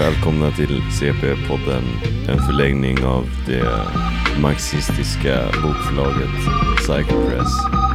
[0.00, 1.82] Välkomna till CP-podden,
[2.28, 3.86] en förlängning av det
[4.40, 6.30] marxistiska bokförlaget
[6.76, 7.89] Psycho Press.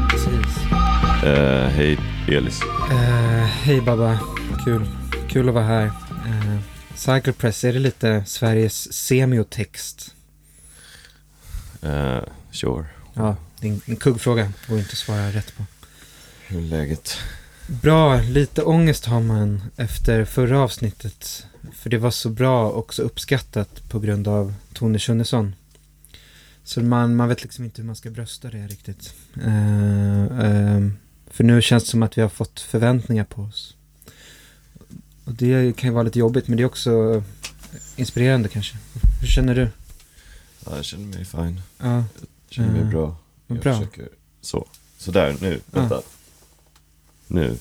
[1.25, 1.97] Eh, hej
[2.27, 2.61] Elis.
[2.91, 4.19] Eh, Hej Babba,
[4.65, 4.85] kul.
[5.29, 5.85] Kul att vara här.
[5.85, 6.59] Uh,
[6.95, 10.15] Cycle Press, är det lite Sveriges semiotext?
[11.81, 12.19] Eh,
[12.51, 12.85] sure.
[13.13, 14.51] Ja, det är en, en kuggfråga.
[14.67, 15.63] Går inte att svara rätt på.
[16.47, 17.17] Hur är läget?
[17.67, 21.45] Bra, lite ångest har man efter förra avsnittet.
[21.73, 25.55] För det var så bra och så uppskattat på grund av Tone Schunnesson.
[26.63, 29.13] Så man, man vet liksom inte hur man ska brösta det riktigt.
[29.43, 30.79] Eh, eh,
[31.35, 33.75] för nu känns det som att vi har fått förväntningar på oss.
[35.25, 37.23] Och det kan ju vara lite jobbigt, men det är också
[37.95, 38.77] inspirerande kanske.
[39.21, 39.69] Hur känner du?
[40.65, 41.61] Ja, jag känner mig fine.
[41.77, 42.03] Ja, Jag
[42.49, 43.15] känner mig Eh, bra.
[43.47, 43.73] Jag bra.
[43.75, 44.09] försöker...
[44.41, 44.67] Så.
[44.97, 45.59] Sådär, nu.
[45.71, 45.79] Ja.
[45.79, 46.01] Vänta.
[47.27, 47.57] Nu.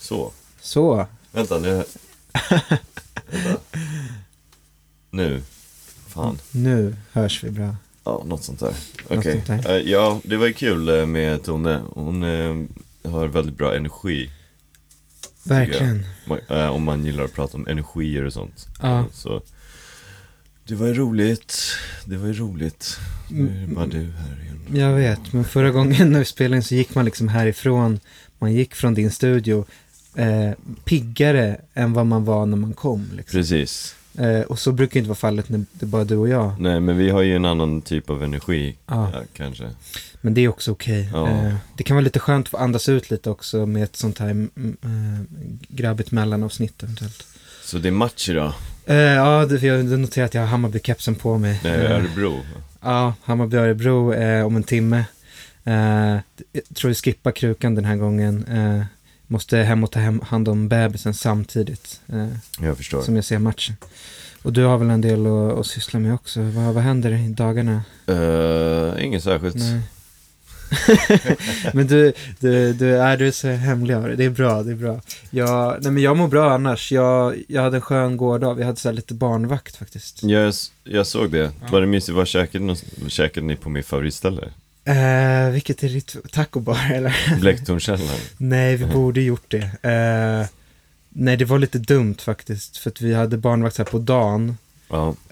[0.00, 0.32] Så.
[0.60, 1.06] Så.
[1.32, 1.84] Vänta, nu.
[3.30, 3.58] Vänta.
[5.10, 5.42] Nu.
[6.08, 6.38] Fan.
[6.50, 7.76] Nu hörs vi bra.
[8.04, 8.74] Ja, något sånt där.
[9.10, 9.42] Okej.
[9.46, 9.70] sånt där.
[9.76, 11.82] Eh, ja, det var ju kul eh, med Tone.
[11.94, 12.66] Hon eh,
[13.06, 14.30] har väldigt bra energi.
[15.44, 16.06] Verkligen.
[16.26, 18.66] Ma- eh, om man gillar att prata om energier och sånt.
[18.82, 18.98] Ja.
[19.00, 19.42] Eh, Så
[20.68, 21.62] det var ju roligt.
[22.04, 22.98] Det var ju roligt.
[23.30, 24.80] Nu är det bara du här igen.
[24.80, 28.00] Jag vet, men förra gången när vi spelade in så gick man liksom härifrån.
[28.38, 29.64] Man gick från din studio
[30.14, 30.50] eh,
[30.84, 33.08] piggare än vad man var när man kom.
[33.16, 33.38] Liksom.
[33.38, 33.94] Precis.
[34.18, 36.60] Eh, och så brukar inte vara fallet när det är bara du och jag.
[36.60, 38.76] Nej, men vi har ju en annan typ av energi.
[38.86, 39.10] Ja.
[39.14, 39.70] Ja, kanske.
[40.20, 41.08] Men det är också okej.
[41.12, 41.28] Ja.
[41.28, 44.18] Eh, det kan vara lite skönt att få andas ut lite också med ett sånt
[44.18, 47.26] här mm, eh, grabbigt mellanavsnitt eventuellt.
[47.64, 48.52] Så det är match idag.
[48.86, 51.60] Eh, ja, det, jag har noterat att jag har Hammarby-kepsen på mig.
[51.64, 52.40] Är Eh, Örebro.
[52.80, 55.04] Ja, Hammarby-Örebro eh, om en timme.
[55.64, 55.74] Eh,
[56.52, 58.44] jag tror vi skippar krukan den här gången.
[59.26, 62.28] Måste hem och ta hem, hand om bebisen samtidigt eh,
[62.60, 63.02] Jag förstår.
[63.02, 63.76] som jag ser matchen.
[64.42, 66.40] Och du har väl en del att, att syssla med också.
[66.42, 67.82] Vad, vad händer i dagarna?
[68.10, 69.56] Uh, inget särskilt.
[71.72, 74.24] Men du, du, du, är du så hemlig det.
[74.24, 75.00] Är bra, det är bra.
[75.30, 76.92] Jag, nej men jag mår bra annars.
[76.92, 78.54] Jag, jag hade en skön gårdag.
[78.54, 80.22] Vi hade så här lite barnvakt faktiskt.
[80.22, 80.54] Jag,
[80.84, 81.38] jag såg det.
[81.38, 81.50] Ja.
[81.70, 82.16] Var det mysigt?
[82.16, 82.76] Vad käkade, ni-
[83.08, 84.48] käkade ni på min favoritställe?
[84.86, 87.40] Eh, vilket är ditt taco bar eller?
[87.40, 88.20] Blecktornkällaren.
[88.38, 88.94] Nej, vi Mhm.
[88.94, 89.62] borde gjort det.
[89.90, 90.48] Eh,
[91.08, 92.76] nej, det var lite dumt faktiskt.
[92.76, 94.56] För att vi hade barnvakt här på dagen.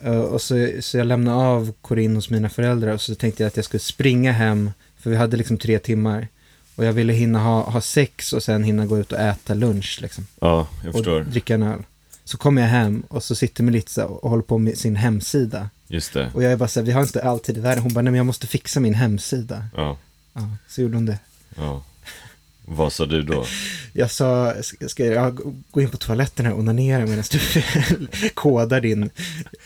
[0.03, 2.93] Eh, och så, så jag lämnade av Corinne hos mina föräldrar.
[2.93, 4.71] Och så tänkte jag att jag skulle springa hem.
[5.01, 6.29] För vi hade liksom tre timmar.
[6.77, 9.99] Och jag ville hinna ha, ha sex och sen hinna gå ut och äta lunch.
[10.03, 11.21] Liksom, ja jag och förstår.
[11.21, 11.83] dricka en öl.
[12.25, 15.71] Så kommer jag hem och så sitter Melissa och håller på med sin hemsida.
[15.95, 16.31] Just det.
[16.35, 17.83] Och jag är bara så här, vi har inte alltid i världen.
[17.83, 19.65] Hon bara, nej men jag måste fixa min hemsida.
[19.77, 19.99] Ja,
[20.33, 21.19] Ja, så gjorde hon det.
[21.57, 21.85] ja.
[22.67, 23.45] Vad sa du då?
[23.93, 24.55] Jag sa,
[24.87, 25.41] ska- jag
[25.71, 27.39] gå in på toaletten här och onanera medan du
[28.35, 29.11] kodar din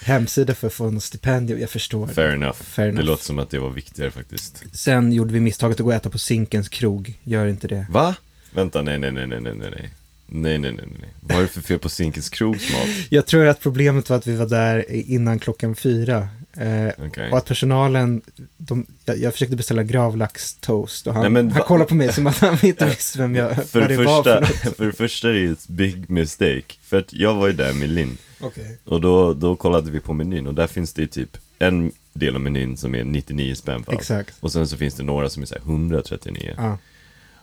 [0.05, 1.61] hemsida för att få en stipendium?
[1.61, 2.07] Jag förstår.
[2.07, 2.53] Fair enough.
[2.63, 3.07] Fair Det enough.
[3.07, 4.65] låter som att det var viktigare faktiskt.
[4.73, 7.19] Sen gjorde vi misstaget att gå och äta på Zinkens krog.
[7.25, 7.87] Gör inte det.
[7.91, 8.15] Va?
[8.51, 9.91] Vänta, nej, nej, nej, nej, nej, nej,
[10.29, 10.59] nej.
[10.59, 11.11] Nej, nej, nej.
[11.21, 12.89] Vad är det för fel på Zinkens krogs mat?
[13.09, 16.29] Jag tror att problemet var att vi var där innan klockan fyra.
[16.57, 17.31] Eh, Okej.
[17.31, 18.23] Och att personalen,
[18.57, 22.27] de, jag, jag försökte beställa gravlaxtoast och han, Nej, men han kollade på mig som
[22.27, 24.77] att han inte visste vem jag, För vad det, det var för första, något.
[24.77, 26.75] för det första är det ett big mistake.
[26.83, 28.19] För att jag var ju där med Linn.
[28.41, 28.79] Okej.
[28.85, 32.35] Och då, då kollade vi på menyn och där finns det ju typ en del
[32.35, 34.01] av menyn som är 99 spänn för allt.
[34.01, 34.35] Exakt.
[34.41, 36.55] Och sen så finns det några som är så här 139.
[36.57, 36.79] Ja.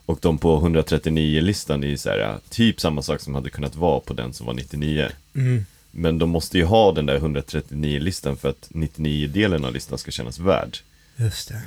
[0.05, 3.99] Och de på 139-listan är ju så här, typ samma sak som hade kunnat vara
[3.99, 5.09] på den som var 99.
[5.35, 5.65] Mm.
[5.91, 10.39] Men de måste ju ha den där 139-listan för att 99-delen av listan ska kännas
[10.39, 10.77] värd.
[11.15, 11.61] Just det.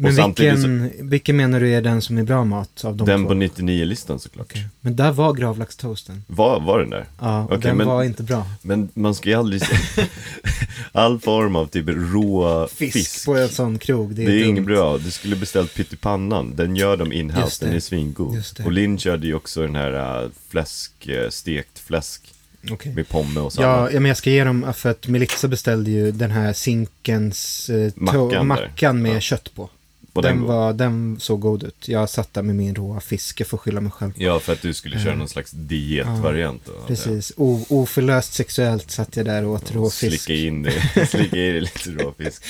[0.00, 3.28] Men vilken, vilken menar du är den som är bra mat av de den två?
[3.28, 4.46] på 99-listan såklart.
[4.50, 4.66] Okej.
[4.80, 6.24] Men där var gravlaxtoasten.
[6.26, 7.04] Var, var den där?
[7.20, 8.46] Ja, Okej, den men- var inte bra.
[8.62, 9.76] Men man ska ju aldrig se
[10.92, 13.24] all form av typ rå Fisk, fisk.
[13.26, 14.48] på en sån krog, det Det är, är, dumt.
[14.50, 14.98] inget bra.
[14.98, 16.56] Du skulle beställt pyttipannan.
[16.56, 17.60] Den gör de in-house.
[17.60, 17.66] det.
[17.66, 18.42] Den är svingod.
[18.56, 18.64] Det.
[18.64, 22.22] Och Linn körde ju också den här äh, fläsk, äh, stekt fläsk
[22.70, 22.94] Okej.
[22.94, 23.92] med pomme och Ja, sallad.
[23.94, 27.92] ja, men jag ska ge dem, för att Melissa beställde ju den här Zinkens eh,
[27.96, 28.42] Mackan to- där.
[28.42, 29.20] mackan med Ja.
[29.20, 29.70] kött på.
[30.18, 31.88] Och Den, var, den såg god ut.
[31.88, 34.12] Jag satt där med min råa fisk, jag får skylla mig själv.
[34.16, 35.18] Ja, för att du skulle köra Eh.
[35.18, 36.62] någon slags dietvariant.
[36.66, 36.86] jag.
[36.86, 40.22] Precis, o- oförlöst sexuellt satt jag där och åt rå fisk.
[40.22, 42.42] Slicka in det, slicka i det lite råfisk.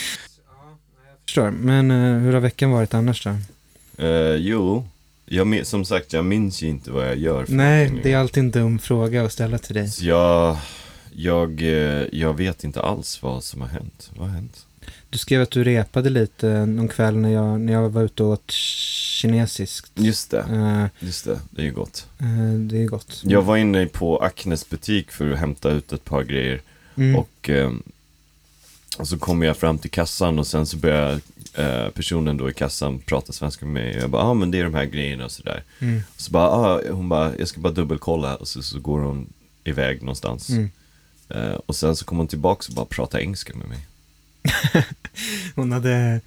[1.25, 3.31] Förstår, men eh, hur har veckan varit annars då?
[4.05, 4.85] Uh, jo,
[5.26, 7.44] Jag, som sagt, jag minns ju inte vad jag gör.
[7.49, 9.88] Nej, det är alltid en dum fråga att ställa till dig.
[9.91, 10.56] Så jag,
[11.12, 11.61] jag,
[12.12, 14.11] jag vet inte alls vad som har hänt.
[14.17, 14.65] Vad har hänt?
[15.11, 18.29] Du skrev att du repade lite någon kväll när jag, när jag var ute och
[18.29, 19.93] åt kinesiskt.
[19.94, 21.40] Just det, Eh, just det.
[21.50, 22.06] Det är ju gott.
[22.19, 23.23] eh, det är gott.
[23.25, 26.61] Jag var inne på Acnes butik för att hämta ut ett par grejer.
[26.96, 27.17] Mm.
[27.17, 27.73] Och, eh,
[28.99, 31.20] och så kommer jag fram till kassan och sen så börjar
[31.55, 33.96] eh, personen då i kassan prata svenska med mig.
[33.96, 35.62] Och jag bara, ja ah, men det är de här grejerna och sådär.
[35.79, 36.02] Mm.
[36.14, 38.37] Och så bara, ah, hon bara, jag ska bara dubbelkolla.
[38.37, 39.32] Och så, så går hon
[39.64, 40.50] iväg någonstans.
[40.50, 40.70] Mm.
[41.67, 43.79] Och sen så kommer hon tillbaka och bara pratar engelska med mig.
[45.55, 46.20] Hon hade,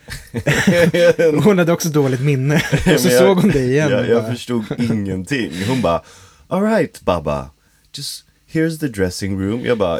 [1.44, 2.56] hon hade också dåligt minne.
[2.94, 3.92] Och så jag- såg hon dig igen.
[3.92, 5.52] jag, jag förstod ingenting.
[5.68, 6.02] Hon bara,
[6.48, 7.50] alright Baba,
[7.94, 9.66] just here's the dressing room.
[9.66, 10.00] Jag bara,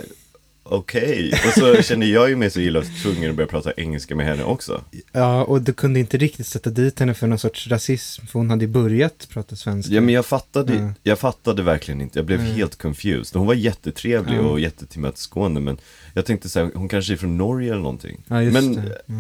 [0.64, 1.32] okej.
[1.48, 4.44] Och så kände jag ju mig så illa tvungen att börja prata engelska med henne
[4.44, 4.84] också.
[5.12, 8.26] Ja, och du kunde inte riktigt sätta dit henne för någon sorts rasism.
[8.26, 9.94] För hon hade ju börjat prata svenska.
[9.94, 10.94] Ja men jag fattade, Ja.
[11.04, 12.20] jag fattade verkligen inte.
[12.20, 12.52] Jag blev Mm.
[12.56, 13.38] helt confused.
[13.40, 14.42] Hon var jättetrevlig Ja.
[14.42, 15.78] och jättetillmötesgående men
[16.14, 18.24] jag tänkte så här, hon kanske är från Norge eller någonting.
[18.28, 19.02] Ja, just men det.
[19.06, 19.14] Ja.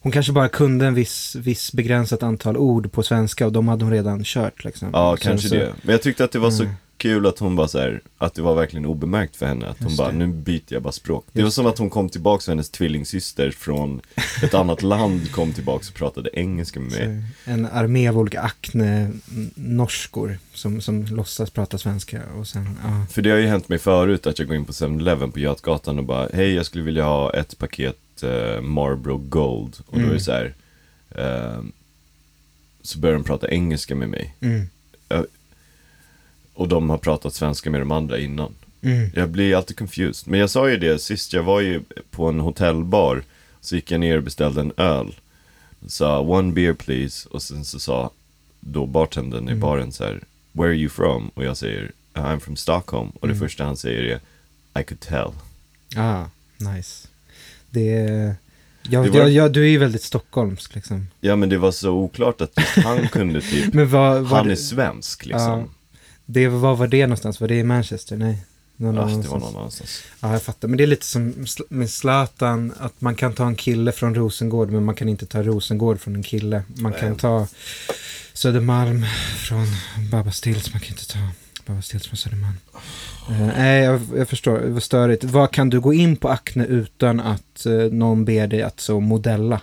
[0.00, 3.84] Hon kanske bara kunde en viss, viss begränsat antal ord på svenska och de hade
[3.84, 4.90] hon redan kört liksom.
[4.92, 5.72] ja, kanske så- det.
[5.82, 6.74] Men jag tyckte att det var så Mm.
[7.02, 9.66] Kul att hon bara så här, att det var verkligen obemärkt för henne.
[9.66, 10.16] Att hon Just bara, det.
[10.18, 11.24] nu byter jag bara språk.
[11.32, 14.00] Det var Just som att hon kom tillbaka och hennes tvillingsyster från
[14.42, 17.22] ett annat land kom tillbaka och pratade engelska med mig.
[17.44, 23.06] Så, en armé av olika akne-norskor som, som låtsas prata svenska och sen, ja.
[23.10, 25.98] För det har ju hänt mig förut att jag går in på 7-Eleven på Götgatan
[25.98, 29.76] och bara, hej jag skulle vilja ha ett paket eh, Marlboro Gold.
[29.86, 30.14] Och då är Mm.
[30.14, 30.54] det så här,
[31.10, 31.62] eh,
[32.82, 34.34] så börjar de prata engelska med mig.
[34.40, 34.68] Mm.
[36.54, 38.54] Och de har pratat svenska med de andra innan.
[38.82, 39.10] Mm.
[39.14, 40.28] Jag blir alltid confused.
[40.30, 43.22] Men jag sa ju det sist, jag var ju på en hotellbar.
[43.60, 45.14] Så gick jag ner och beställde en öl.
[45.86, 47.28] Sa one beer please.
[47.28, 48.10] Och sen så sa
[48.60, 49.60] då bartendern i Mm.
[49.60, 50.20] baren så här,
[50.52, 51.28] where are you from?
[51.34, 53.10] Och jag säger, I'm from Stockholm.
[53.10, 53.40] Och det Mm.
[53.48, 54.20] första han säger är,
[54.80, 55.30] I could tell.
[55.96, 56.24] Ah,
[56.58, 57.08] nice.
[57.70, 58.34] Det är...
[58.90, 61.06] Ja, var- ja, ja, du är ju väldigt stockholmsk liksom.
[61.20, 64.50] Ja men det var så oklart att han kunde typ, Men vad, vad han är
[64.50, 65.70] det, svensk liksom.
[66.32, 67.40] Det, vad var det någonstans?
[67.40, 68.16] Var det i Manchester?
[68.16, 68.44] Nej.
[68.76, 70.02] Någon Ah, det var någon annanstans.
[70.20, 70.68] Ja, jag fattar.
[70.68, 71.34] Men det är lite som
[71.68, 75.42] med Zlatan, att man kan ta en kille från Rosengård, men man kan inte ta
[75.42, 76.62] Rosengård från en kille.
[76.76, 77.18] Man kan Nej.
[77.18, 77.46] ta
[78.32, 79.06] Södermalm
[79.36, 79.66] från
[80.10, 81.18] Babba Stills, man kan inte ta
[81.66, 82.56] Babba Stills från Södermalm.
[83.30, 84.58] Eh, Nej, jag, jag förstår.
[84.58, 85.24] Var störigt.
[85.24, 89.00] Vad kan du gå in på Acne utan att eh, någon ber dig att så
[89.00, 89.60] modella?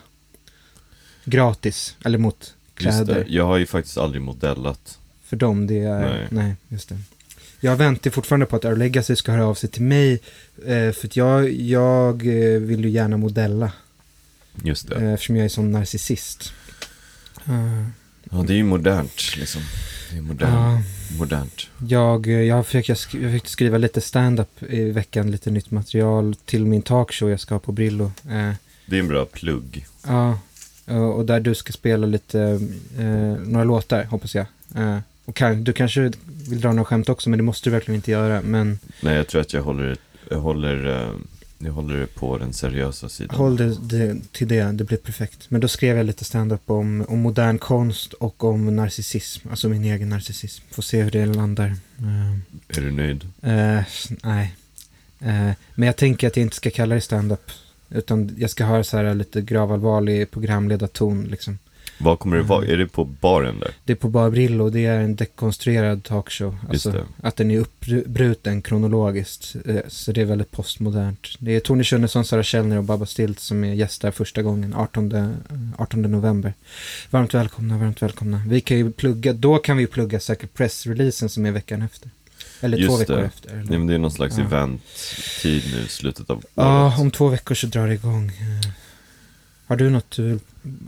[1.25, 3.15] Gratis, eller mot Just kläder.
[3.15, 4.98] det, jag har ju faktiskt aldrig modellat.
[5.29, 5.99] För dem, det är...
[5.99, 6.27] Nej.
[6.29, 6.55] Nej.
[6.67, 6.97] just det.
[7.59, 10.19] Jag väntar fortfarande på att Our Legacy ska höra av sig till mig.
[10.65, 13.71] Eh, för att jag, jag eh, vill ju gärna modella.
[14.63, 14.95] Just det.
[14.95, 16.53] Eh, eftersom jag är sån narcissist.
[18.31, 19.61] Ja, det är ju modernt liksom.
[20.11, 20.81] Det är modern, ja,
[21.17, 21.67] modernt.
[21.87, 22.97] jag, jag, fick, jag,
[23.31, 25.31] fick skriva lite stand-up i veckan.
[25.31, 28.11] Lite nytt material till min talkshow jag ska ha på Brillo.
[28.85, 29.85] Det är en bra plugg.
[30.07, 30.39] ja,
[30.85, 32.41] och där du ska spela lite,
[32.99, 33.05] eh,
[33.45, 34.45] några låtar hoppas jag.
[34.75, 34.97] Eh,
[35.63, 36.11] du kanske
[36.49, 38.41] vill dra några skämt också, men det måste du verkligen inte göra.
[38.41, 39.97] Men Nej, jag tror att jag håller,
[40.29, 41.11] jag håller, eh,
[41.57, 43.37] jag håller på den seriösa sidan.
[43.37, 45.45] Håll det, det till det, det blir perfekt.
[45.49, 49.83] Men då skrev jag lite stand-up om, om modern konst och om narcissism, alltså min
[49.83, 50.63] egen narcissism.
[50.71, 51.67] Får se hur det landar.
[51.99, 53.27] Eh, Är du nöjd?
[53.41, 53.81] eh,
[54.23, 54.55] nej.
[55.19, 57.51] Eh, men jag tänker att jag inte ska kalla det stand-up.
[57.89, 61.57] Utan jag ska ha så här lite gravallvarlig programledarton liksom.
[62.01, 62.59] Vad kommer det vara?
[62.63, 62.73] Mm.
[62.73, 63.71] Är det på baren där?
[63.83, 66.57] Det är på Bar Brillo, det är en dekonstruerad talkshow.
[66.69, 69.55] Alltså att den är uppbruten kronologiskt.
[69.65, 71.27] eh, Så det är väldigt postmodernt.
[71.39, 75.11] Det är Tony Schunnesson, Sara Källner och Babba Stilt som är gäster första gången, 18,
[75.11, 75.29] eh,
[75.77, 76.53] 18 november.
[77.09, 78.41] Varmt välkomna, varmt välkomna.
[78.47, 82.09] Vi kan ju plugga, då kan vi plugga säkert pressreleasen som är veckan efter.
[82.61, 83.25] Eller två Just veckor det.
[83.25, 83.49] efter.
[83.49, 83.63] Eller?
[83.69, 84.43] Nej, men det är någon slags Ja.
[84.43, 86.99] event-tid nu, slutet av Ja, året.
[86.99, 88.27] om två veckor så drar det igång.
[88.27, 88.69] Eh,
[89.67, 90.39] Har du något du vill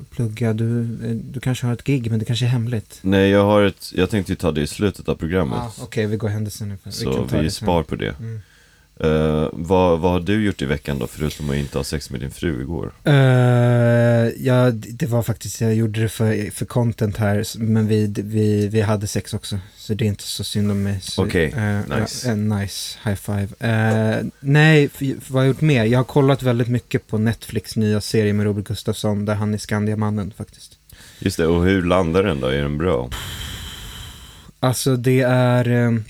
[0.10, 0.54] plugga?
[0.54, 3.00] Du, eh, du kanske har ett gig, men det kanske är hemligt.
[3.01, 5.60] Nej, jag har ett, jag tänkte ju ta det i slutet av programmet.
[5.60, 6.92] Ah, Okej, vi går händelsen nu.
[6.92, 7.51] så vi sen.
[7.51, 8.16] spar på det.
[8.20, 8.42] Mm.
[9.03, 12.20] Eh, vad, vad har du gjort i veckan då, förutom att inte ha sex med
[12.20, 12.93] din fru igår?
[13.03, 13.13] Eh,
[14.46, 18.81] ja, det var faktiskt, jag gjorde det för, för content här, men vi, vi, vi
[18.81, 19.60] hade sex också.
[19.77, 21.00] Så det är inte så synd om mig.
[21.17, 22.29] Okej, eh, nice.
[22.29, 23.48] Ja, nice high five.
[24.39, 25.86] Nej, för, för vad har jag gjort mer?
[25.86, 29.58] Jag har kollat väldigt mycket på Netflix nya serie med Robert Gustafsson, där han är
[29.58, 30.77] Skandiamannen faktiskt.
[31.20, 32.48] Just det, och hur landar den då?
[32.48, 33.10] Är den bra?
[34.60, 36.03] Alltså det är,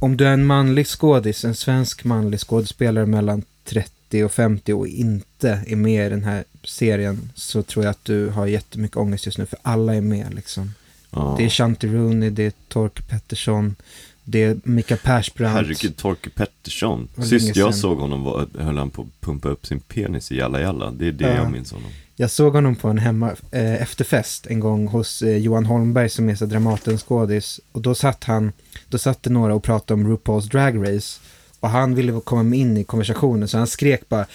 [0.00, 4.86] om du är en manlig skådis, en svensk manlig skådespelare mellan 30 och 50 och
[4.88, 9.26] inte är med i den här serien så tror jag att du har jättemycket ångest
[9.26, 10.70] just nu för alla är med liksom.
[11.10, 11.34] Ja.
[11.38, 13.76] Det är Shanti Rooney, det är Torke Pettersson,
[14.24, 15.54] det är Mika Persbrandt.
[15.56, 17.08] Herregud, Torke Pettersson.
[17.16, 17.72] Sist jag sedan.
[17.72, 20.90] såg honom var, höll han på att pumpa upp sin penis i Jalla Jalla.
[20.90, 21.34] Det är det Ja.
[21.34, 21.90] jag minns honom.
[22.20, 26.28] Jag såg honom på en hemma, eh, efterfest en gång hos eh, Johan Holmberg som
[26.28, 27.60] är så Dramaten-skådis.
[27.72, 28.52] Och då satt han,
[28.88, 31.20] då satt det några och pratade om RuPaul's Drag Race.
[31.60, 34.26] Och han ville komma in i konversationen så han skrek bara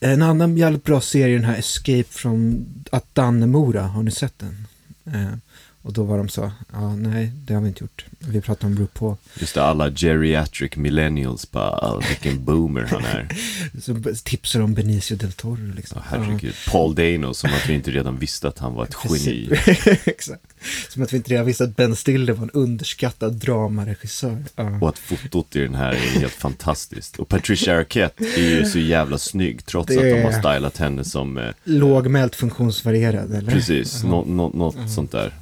[0.00, 4.66] En annan jävligt bra serie den här Escape från att Dannemora, har ni sett den?
[5.06, 5.38] Eh,
[5.82, 8.04] och då var de så, ja nej det har vi inte gjort.
[8.18, 9.16] Vi pratar om RuPaul.
[9.40, 13.28] Just det, alla geriatric millennials bara, vilken boomer han är.
[13.80, 16.02] Så tipsar om Benicio del Toro liksom.
[16.10, 16.54] Ja, herregud.
[16.70, 19.48] Paul Dano, som att vi inte redan visste att han var ett geni.
[20.04, 20.42] Exakt.
[20.88, 24.44] Som att vi inte redan visste att Ben Stiller var en underskattad dramaregissör.
[24.56, 24.78] Ja.
[24.80, 27.16] Och att fotot i den här är helt fantastiskt.
[27.18, 31.04] Och Patricia Arquette är ju så jävla snygg, trots Det att de har stylat henne
[31.04, 33.50] som, eh, Lågmält funktionsvarierad, eller?
[33.52, 34.08] precis, Ja.
[34.08, 35.32] nå- nå- något sånt där.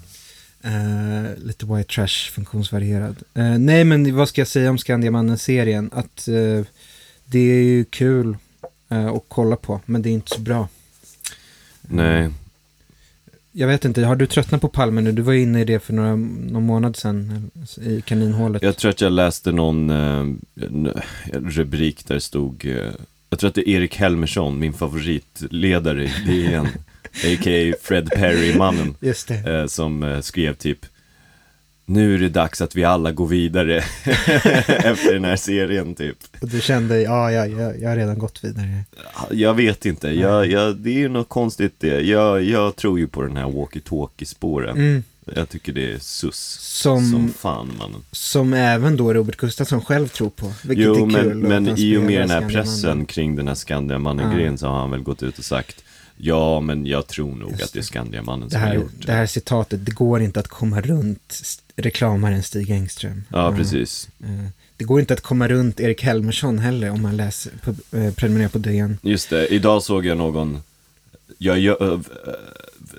[0.67, 3.17] Eh, lite white trash funktionsvarierad.
[3.35, 5.91] Eh, nej, men vad ska jag säga om Skandiamannen-serien?
[5.93, 6.65] Att eh,
[7.25, 8.37] det är ju kul
[8.89, 10.69] att kolla på, men det är inte så bra.
[11.83, 12.31] Nej,
[13.53, 15.13] Jag vet inte, har du tröttnat på Palme nu?
[15.13, 17.51] Du var inne i det för några, någon månad sedan
[17.83, 18.63] i kaninhålet.
[18.63, 19.93] jag tror att jag läste någon
[21.33, 22.65] rubrik där det stod,
[23.31, 26.69] jag tror att det är Erik Helmersson, min favoritledare i DN,
[27.25, 27.75] a.k.a.
[27.83, 28.95] Fred Perry-mannen.
[29.01, 29.35] Just det.
[29.61, 30.79] eh, som eh, skrev typ
[31.87, 33.77] Nu är det dags att vi alla går vidare
[34.67, 36.17] efter den här serien typ.
[36.41, 38.85] Och du kände, ja, ja, jag, jag har redan gått vidare.
[39.31, 42.01] Jag vet inte, jag, jag, det är ju något konstigt det.
[42.01, 44.77] Jag, jag tror ju på den här walkie-talkie-spåren.
[44.77, 45.03] Mm.
[45.35, 46.59] Jag tycker det är sus.
[46.61, 48.01] Som, Som fan mannen.
[48.13, 50.53] som även då Robert Gustafsson själv tror på.
[50.65, 51.35] Vilket Jo, är kul.
[51.35, 54.91] men, men i och med den här pressen kring den här Skandiamannen-grejen så har han
[54.91, 55.85] väl gått ut och sagt
[56.17, 57.87] Ja, men jag tror nog Just att det är det.
[57.87, 61.41] Skandiamannen Det som har här, gjort det här citatet, det går inte att komma runt
[61.77, 63.25] reklamaren Stig Engström.
[63.29, 64.09] Ja, precis.
[64.25, 64.47] Eh,
[64.77, 68.49] Det går inte att komma runt Erik Helmersson heller om man läser, på, eh, prenumererar
[68.49, 68.99] på DN.
[69.03, 70.59] Just det, idag såg jag någon,
[71.39, 72.01] jag gör, äh,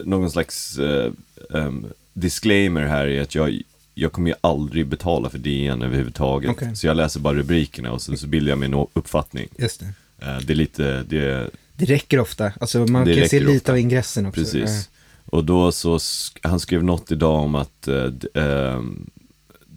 [0.06, 1.12] någon slags äh,
[1.54, 3.62] ähm, disclaimer här i att jag,
[3.94, 6.52] jag kommer ju aldrig betala för DN överhuvudtaget.
[6.52, 6.76] Okej.
[6.76, 9.48] Så jag läser bara rubrikerna och sen så bildar jag o- uppfattning.
[9.58, 9.94] Just det.
[10.22, 12.52] Äh, det är lite, det, Det räcker ofta.
[12.60, 13.72] Alltså man Det kan se lite ofta.
[13.72, 14.42] av ingressen också.
[14.42, 14.90] precis.
[15.26, 16.00] Och då så,
[16.42, 17.82] han skrev något idag om att
[18.12, 19.10] d- ähm,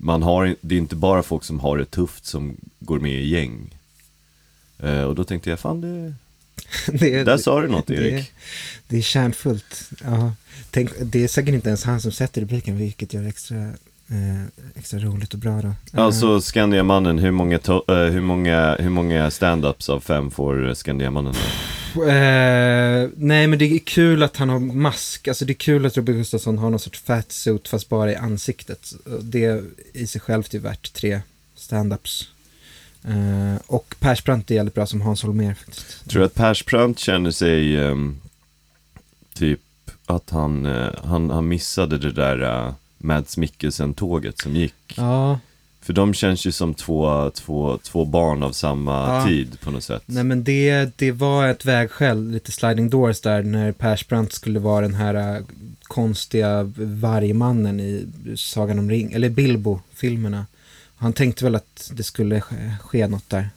[0.03, 3.29] man har, det är inte bara folk som har det tufft som går med i
[3.29, 3.75] gäng.
[4.79, 6.15] Eh, och då tänkte jag, fan det,
[6.89, 8.33] Eh, det, där sa du något det, Erik.
[8.89, 9.91] det är kärnfullt.
[10.05, 10.33] Ja.
[10.71, 13.73] Tänk, det är säkert inte ens han som sätter rubriken, vilket gör det extra,
[14.11, 15.69] eh, extra roligt och bra då.
[15.69, 20.75] Eh, Alltså Skandiamannen, hur många, to- eh, hur många, hur många stand-ups av fem får
[20.75, 21.35] Skandiamannen?
[21.97, 25.29] Eh, nej, men det är kul att han har mask.
[25.29, 28.93] Alltså det är kul att Robert Gustafsson har någon sorts fatsuit fast bara i ansiktet.
[29.21, 29.63] Det
[29.93, 31.21] i sig självt är värt tre
[31.57, 32.29] standups.
[33.05, 36.09] Eh, och Persbrandt är jävligt bra som Hans Holmér faktiskt.
[36.11, 38.21] Tror du att Persbrandt känner sig ehm,
[39.35, 39.61] typ
[40.07, 44.75] att han, eh, han, han missade det där uh, Mads Mikkelsen-tåget som gick?
[44.97, 45.39] Ja,
[45.83, 49.27] För de känns ju som två, två, två barn av samma Ja.
[49.27, 50.03] tid på något sätt.
[50.07, 54.81] nej men det, det var ett vägskäl, lite sliding doors där, när Persbrandt skulle vara
[54.81, 55.43] den här eh,
[55.83, 60.47] konstiga vargmannen i Sagan om ring, eller Bilbo-filmerna.
[60.97, 63.49] Han tänkte väl att det skulle ske, ske något där.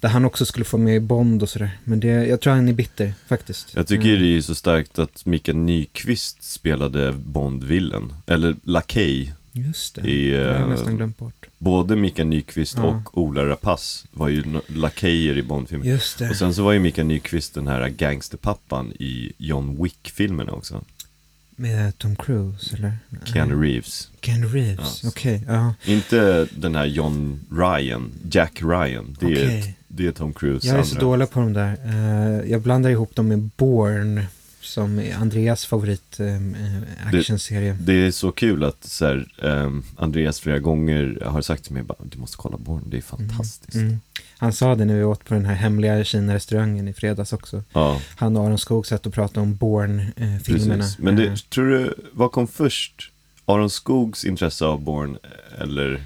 [0.00, 1.78] Där han också skulle få med Bond och sådär.
[1.84, 3.74] Men det, jag tror han är bitter faktiskt.
[3.74, 4.22] Jag tycker Mm.
[4.22, 9.32] det är så starkt att Mikael Nyqvist spelade Bond-villen, eller Lakej.
[9.52, 11.46] Just det, i, det har jag eh, nästan glömt bort.
[11.58, 12.82] Både Mikael Nyqvist Ja.
[12.82, 15.86] och Ola Rapace var ju lakejer i Bond-filmer.
[15.86, 16.30] Just det.
[16.30, 20.84] Och sen så var ju Mikael Nyqvist den här gangsterpappan i John Wick-filmerna också.
[21.56, 22.98] Med Tom Cruise eller?
[23.24, 24.10] Keanu Reeves.
[24.20, 25.08] Ken Reeves, Ja.
[25.08, 25.42] okej.
[25.46, 25.74] ja.
[25.84, 29.16] Inte den här John Ryan, Jack Ryan.
[29.20, 29.76] Det, är, Okej.
[29.88, 31.00] det är Tom Cruise Jag är så andra.
[31.06, 31.76] dålig på de där.
[31.84, 34.26] Eh, jag blandar ihop dem med Bourne,
[34.60, 36.26] som är Andreas favorit eh,
[37.18, 37.76] actionserie.
[37.80, 41.82] Det är så kul att så här, ehm, Andreas flera gånger har sagt till mig
[42.02, 43.74] du måste kolla Bourne, det är fantastiskt.
[43.74, 44.00] Mm.
[44.38, 47.62] Han sa det när vi åt på den här hemliga Kina-restaurangen i fredags också.
[47.72, 50.82] Ja, Han och Aron Skog satt och pratade om Bourne-filmerna.
[50.82, 50.98] precis.
[50.98, 53.10] Men det, tror du, vad kom först?
[53.44, 55.18] Aron Skogs intresse av Bourne
[55.58, 56.02] eller?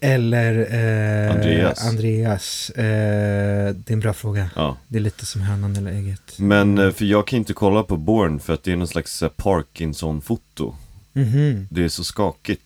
[0.00, 1.86] Eller eh, Andreas.
[1.86, 2.70] Andreas.
[2.70, 4.50] Eh, det är en bra fråga.
[4.56, 4.76] Ja.
[4.88, 6.38] Det är lite som hönan eller ägget.
[6.38, 9.22] Men eh, för jag kan inte kolla på Bourne för att det är någon slags
[9.22, 10.74] eh, Parkinson-foto.
[11.12, 11.68] Mhm.
[11.70, 12.62] Det är så skakigt.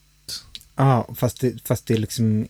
[0.77, 2.49] Ja, fast det, fast det är liksom...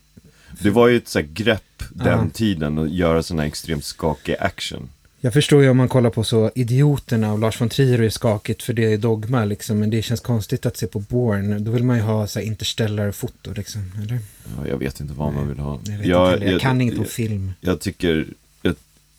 [0.61, 2.31] Det var ju ett så här grepp den Ja.
[2.35, 4.89] tiden att göra sån här extremt skakig action.
[5.25, 8.63] Jag förstår ju om man kollar på så Idioterna och Lars von Trier är skakigt
[8.63, 9.79] för det är dogma liksom.
[9.79, 11.65] Men det känns konstigt att se på Born.
[11.65, 14.19] Då vill man ju ha så här interstellar-foto liksom, eller?
[14.59, 15.81] Ja, jag vet inte vad man vill ha.
[15.85, 17.53] Jag, jag, inte, jag, jag, kan inget jag, film.
[17.61, 18.27] jag tycker,
[18.63, 18.75] jag,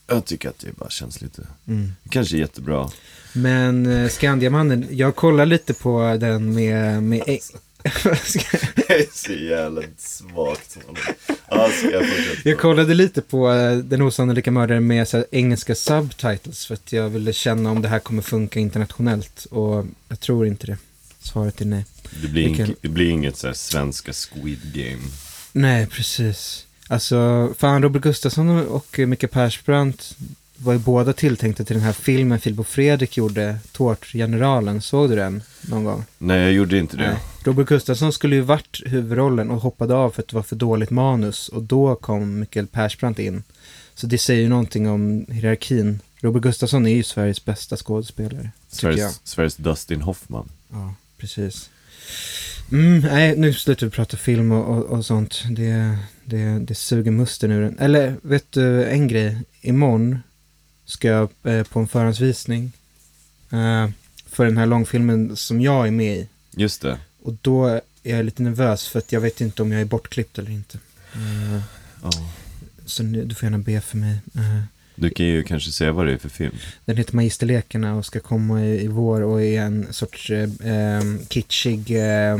[0.07, 1.91] jag tycker att det bara känns lite, Mm.
[2.09, 2.89] kanske jättebra.
[3.33, 7.03] Men eh, Skandiamannen, jag kollar lite på den med...
[7.03, 7.21] med
[8.75, 10.71] Det är så jävla svagt.
[10.71, 12.05] Ska jag
[12.43, 16.93] jag kollade lite på eh, Den osannolika mördaren med så här, engelska subtitles för att
[16.93, 19.45] jag ville känna om det här kommer funka internationellt.
[19.45, 20.77] Och jag tror inte det.
[21.19, 21.85] Svaret är nej.
[22.21, 25.01] Det blir, ink, det blir inget så här svenska Squid Game.
[25.51, 26.65] Nej, precis.
[26.87, 30.15] Alltså, fan Robert Gustafsson och Micke Persbrandt
[30.57, 34.81] var ju båda tilltänkta till den här filmen Filip och Fredrik gjorde, Tårtgeneralen.
[34.81, 36.05] Såg du den någon gång?
[36.17, 37.07] Nej, jag gjorde inte det.
[37.07, 37.17] Nej.
[37.43, 40.89] Robert Gustafsson skulle ju varit huvudrollen och hoppade av för att det var för dåligt
[40.89, 43.43] manus och då kom Mikael Persbrandt in.
[43.95, 45.99] Så det säger ju någonting om hierarkin.
[46.21, 48.51] Robert Gustafsson är ju Sveriges bästa skådespelare.
[48.71, 48.95] Tycker jag.
[48.95, 50.49] Sveriges, Sveriges Dustin Hoffman.
[50.71, 51.69] Ja, precis.
[52.71, 55.43] Mm, nej, nu slutar vi prata film och, och, och sånt.
[55.49, 57.79] Det, det, det suger musten ur den.
[57.79, 59.37] Eller, vet du en grej?
[59.61, 60.19] Imorgon
[60.93, 62.71] ska jag eh, på en förhandsvisning
[63.51, 63.89] eh,
[64.25, 66.27] för den här långfilmen som jag är med i.
[66.51, 66.97] Just det.
[67.23, 70.39] Och då är jag lite nervös för att jag vet inte om jag är bortklippt
[70.39, 70.77] eller inte.
[72.03, 72.11] Ja.
[72.85, 74.17] så nu, du får gärna be för mig.
[74.95, 76.55] Du kan ju kanske säga vad det är för film.
[76.85, 81.91] Den heter Magisterlekarna och ska komma i, i vår och är en sorts eh, kitschig
[81.91, 82.37] eh,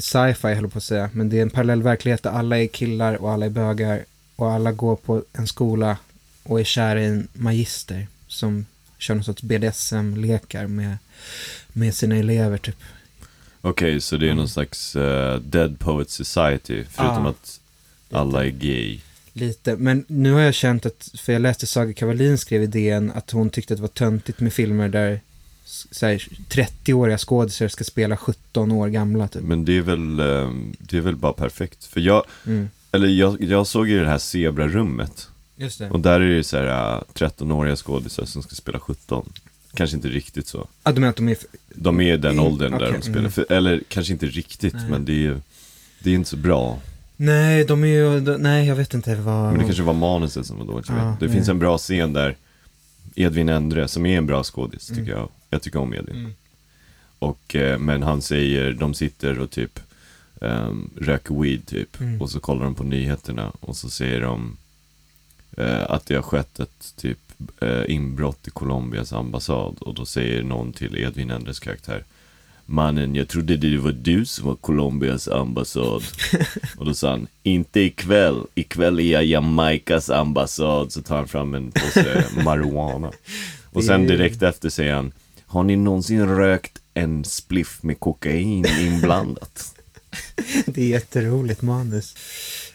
[0.00, 1.10] sci-fi, höll på att säga.
[1.12, 4.04] Men det är en parallell verklighet där alla är killar och alla är bögar
[4.36, 5.96] och alla går på en skola
[6.42, 8.66] och är kära i en magister som
[8.98, 10.96] kör någon sorts BDSM-lekar med,
[11.72, 12.76] med sina elever typ.
[13.60, 14.36] Okej, så det är Mm.
[14.36, 17.30] någon slags eh, Dead Poet Society, förutom Ah.
[17.30, 17.60] att
[18.10, 18.98] alla är gay.
[19.32, 23.12] Lite, men nu har jag känt att, för jag läste Saga Kavalin skrev i DN
[23.14, 25.20] att hon tyckte att det var töntigt med filmer där
[25.64, 29.42] s- så här, 30-åriga skådisar ska spela 17 år gamla typ.
[29.42, 31.84] Men det är väl, eh, det är väl bara perfekt.
[31.84, 32.70] För jag, Mm.
[32.92, 35.28] eller jag, jag såg ju det här Zebra-rummet.
[35.62, 35.90] Just det.
[35.90, 39.32] Och där är det så här eh, 13-åriga skådisar som ska spela 17.
[39.74, 40.68] Kanske inte riktigt så.
[40.82, 41.36] Ah, du menar att de är...
[41.74, 43.18] De är i den Mm, åldern där okej, de spelar.
[43.18, 43.30] mm.
[43.32, 44.90] För, eller kanske inte riktigt, Nej.
[44.90, 45.40] men det är,
[45.98, 46.78] det är inte så bra.
[47.16, 48.20] Nej, de är ju...
[48.20, 49.44] de- Nej, jag vet inte vad...
[49.50, 50.90] Men det kanske var manuset som var dåligt.
[50.90, 50.96] vet.
[51.20, 51.34] Det nej.
[51.34, 52.36] finns en bra scen där
[53.14, 55.10] Edvin Endre, som är en bra skådis, tycker Mm.
[55.18, 55.28] jag.
[55.50, 56.16] Jag tycker om Edvin.
[56.16, 56.32] Mm.
[57.18, 59.80] Och, eh, men han säger, de sitter och typ
[60.40, 62.00] um, röker weed typ.
[62.00, 62.22] Mm.
[62.22, 64.56] Och så kollar de på nyheterna och så säger de
[65.56, 67.18] eh, att det har skett ett typ
[67.60, 69.76] eh, inbrott i Colombias ambassad.
[69.80, 72.04] Och då säger någon till Edvin Endres karaktär
[72.66, 76.02] Mannen, jag trodde det var du som var Colombias ambassad.
[76.76, 78.46] och då sa han, inte ikväll.
[78.54, 80.92] Ikväll är jag Jamaicas ambassad.
[80.92, 83.12] Så tar han fram en påse marijuana.
[83.70, 85.12] Och sen direkt efter säger han,
[85.46, 89.74] har ni någonsin rökt en spliff med kokain inblandat?
[90.66, 92.16] Det är jätteroligt manus.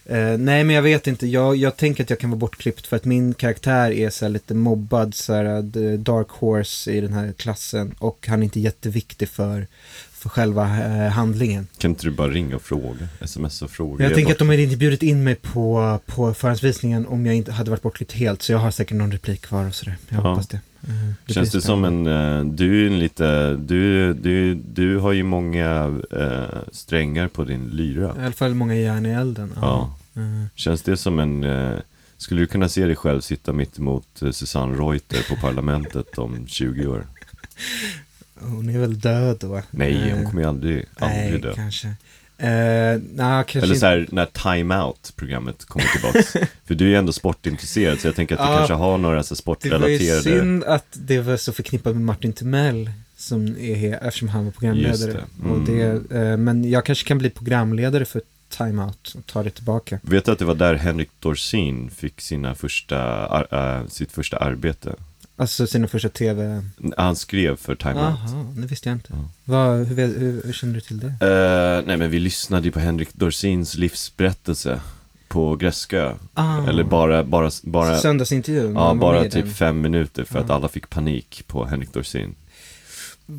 [0.09, 1.27] Eh, nej, men jag vet inte.
[1.27, 4.53] Jag, jag tänker att jag kan vara bortklippt för att min karaktär är så lite
[4.53, 7.95] mobbad, så här eh, dark horse i den här klassen.
[7.99, 9.67] Och han är inte jätteviktig för,
[10.11, 11.67] för själva eh, handlingen.
[11.77, 13.07] Kan inte du bara ringa och fråga?
[13.21, 14.03] Sms och fråga?
[14.03, 17.35] Jag Ge tänker att de hade inte bjudit in mig på, på förhandsvisningen om jag
[17.35, 18.41] inte hade varit bortklippt helt.
[18.41, 19.97] Så jag har säkert någon replik kvar och sådär.
[20.09, 20.29] Jag Ja.
[20.29, 20.59] hoppas det.
[21.25, 25.23] Det Känns det som en, eh, du är en lite, du, du, du har ju
[25.23, 28.15] många eh, strängar på din lyra.
[28.19, 29.51] I alla fall många järn i elden.
[29.55, 29.95] Ja.
[30.15, 30.21] Eh,
[30.55, 31.73] Känns det som en, eh,
[32.17, 36.87] skulle du kunna se dig själv sitta mitt emot Susanne Reuter på parlamentet om 20
[36.87, 37.07] år?
[38.39, 39.61] hon är väl död då?
[39.71, 41.53] Nej, hon kommer ju aldrig, aldrig Nej, dö.
[41.55, 41.87] kanske.
[42.43, 43.75] Uh, nah, Eller inte.
[43.79, 46.31] så här, när Time Out-programmet kommer tillbaks.
[46.65, 49.23] För du är ju ändå sportintresserad, så jag tänker att du Ja, kanske har några
[49.23, 50.21] så här Det var ju sportrelaterade...
[50.21, 54.51] synd att det var så förknippat med Martin Timell som är här, eftersom han var
[54.51, 55.11] programledare.
[55.11, 55.43] Det.
[55.43, 55.51] Mm.
[55.51, 59.49] Och det, eh, men jag kanske kan bli programledare för Time Out och ta det
[59.49, 59.99] tillbaka.
[60.03, 64.95] Vet du att det var där Henrik Dorsin fick sina första, äh, sitt första arbete?
[65.39, 66.63] Alltså sina första tv...
[66.97, 68.19] Han skrev för Time Out.
[68.27, 69.13] Jaha, det visste jag inte.
[69.13, 69.29] Ja.
[69.43, 71.07] Vad, hur, hur, hur känner du till det?
[71.07, 74.79] Eh, nej men vi lyssnade ju på Henrik Dorsins livsberättelse
[75.27, 76.13] på Gräskö.
[76.33, 78.73] Ah, Eller bara, bara, bara, Söndagsintervjun?
[78.75, 79.53] ja, bara typ den.
[79.53, 80.55] fem minuter för att Ja.
[80.55, 82.35] alla fick panik på Henrik Dorsin.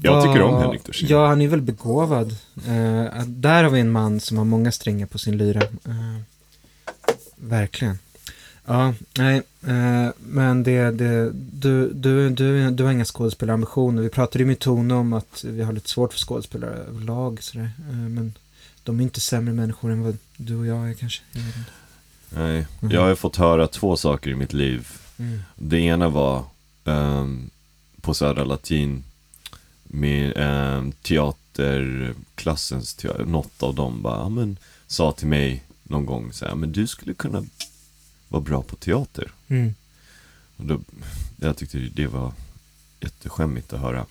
[0.02, 1.08] Jag tycker om Henrik Dorsin.
[1.10, 2.36] Ja, han är väl begåvad.
[2.66, 5.62] Eh, där har vi en man som har många strängar på sin lyra.
[5.62, 6.20] Eh,
[7.36, 7.98] verkligen.
[8.68, 14.02] Ja, nej, eh, men det, det, du, du, du, du har inga skådespelarambitioner.
[14.02, 17.42] Vi pratade ju med Tone om att vi har lite svårt för skådespelare överlag.
[17.42, 17.70] Sådär.
[17.90, 18.32] Eh, men
[18.82, 21.22] de är inte sämre människor än vad du och jag är kanske.
[22.30, 22.90] Nej, Mhm.
[22.92, 24.88] jag har fått höra två saker i mitt liv
[25.20, 25.42] Mm.
[25.56, 26.44] Det ena var
[26.84, 27.50] ehm,
[28.00, 29.04] på Södra Latin
[29.84, 36.44] med um, teaterklassens teater, något av dem bara, men, sa till mig någon gång så
[36.46, 37.44] här, men du skulle kunna
[38.28, 39.32] vara bra på teater.
[39.48, 39.74] Mm.
[40.56, 40.80] Och då,
[41.36, 42.32] jag tyckte det var
[43.00, 44.06] jätteskämmigt att höra.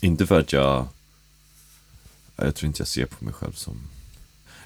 [0.00, 0.88] Inte för att jag,
[2.36, 3.80] jag tror inte jag ser på mig själv som,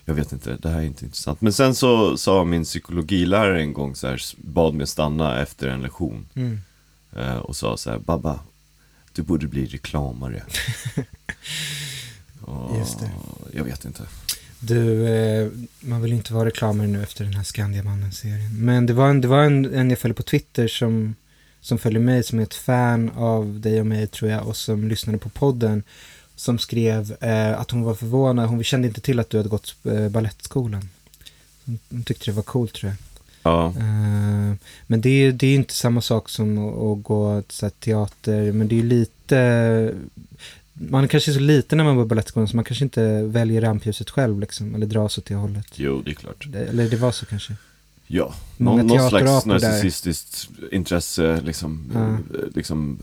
[0.04, 1.40] jag vet inte, det här är inte intressant.
[1.40, 5.82] Men sen så sa min psykologilärare en gång så här, bad mig stanna efter en
[5.82, 6.26] lektion.
[6.34, 6.60] Mm.
[7.16, 8.40] Eh, och sa så här, Babba,
[9.12, 10.42] du borde bli reklamare.
[12.40, 13.10] och, Just det.
[13.52, 14.06] Jag vet inte.
[14.60, 15.48] Du, eh,
[15.80, 18.64] man vill inte vara reklamare nu efter den här Skandiamannen-serien.
[18.64, 21.14] Men det var, en, det var en, en jag följer på Twitter som,
[21.60, 24.88] som följer mig, som är ett fan av dig och mig tror jag, och som
[24.88, 25.82] lyssnade på podden.
[26.36, 29.74] Som skrev eh, att hon var förvånad, hon kände inte till att du hade gått
[29.84, 30.88] eh, ballettskolan.
[31.64, 32.96] Hon, tyckte det var coolt tror jag.
[33.42, 37.70] Ja, Eh, men det är det är inte samma sak som att, att gå till
[37.70, 39.94] teater, men det är ju lite...
[40.82, 44.10] Man kanske är så liten när man går balettskolan så man kanske inte väljer rampljuset
[44.10, 45.66] själv liksom, eller dras åt det hållet.
[45.74, 46.46] jo det är klart.
[46.48, 47.56] Det- Eller det var så kanske.
[48.06, 49.68] Ja, Många någon, någon slags teaterapor där.
[49.70, 52.08] narcissistiskt intresse liksom, Ja.
[52.12, 52.98] eh, liksom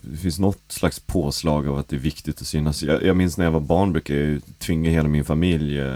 [0.00, 3.36] Det finns något slags påslag av att det är viktigt att synas Jag, jag minns
[3.38, 5.94] när jag var barn brukade jag tvinga hela min familj eh,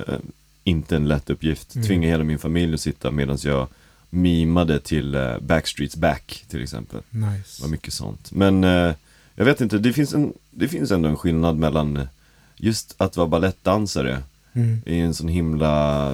[0.65, 1.87] Inte en lätt uppgift, Mm.
[1.87, 3.67] tvinga hela min familj att sitta medan jag
[4.11, 7.63] mimade till eh, Backstreets Back till exempel Det Nice.
[7.63, 8.95] var mycket sånt Men eh,
[9.43, 12.09] jag vet inte, det finns, en, det finns ändå en skillnad mellan
[12.57, 14.23] Just att vara ballettdansare
[14.55, 14.81] Mm.
[14.87, 16.13] är en sån himla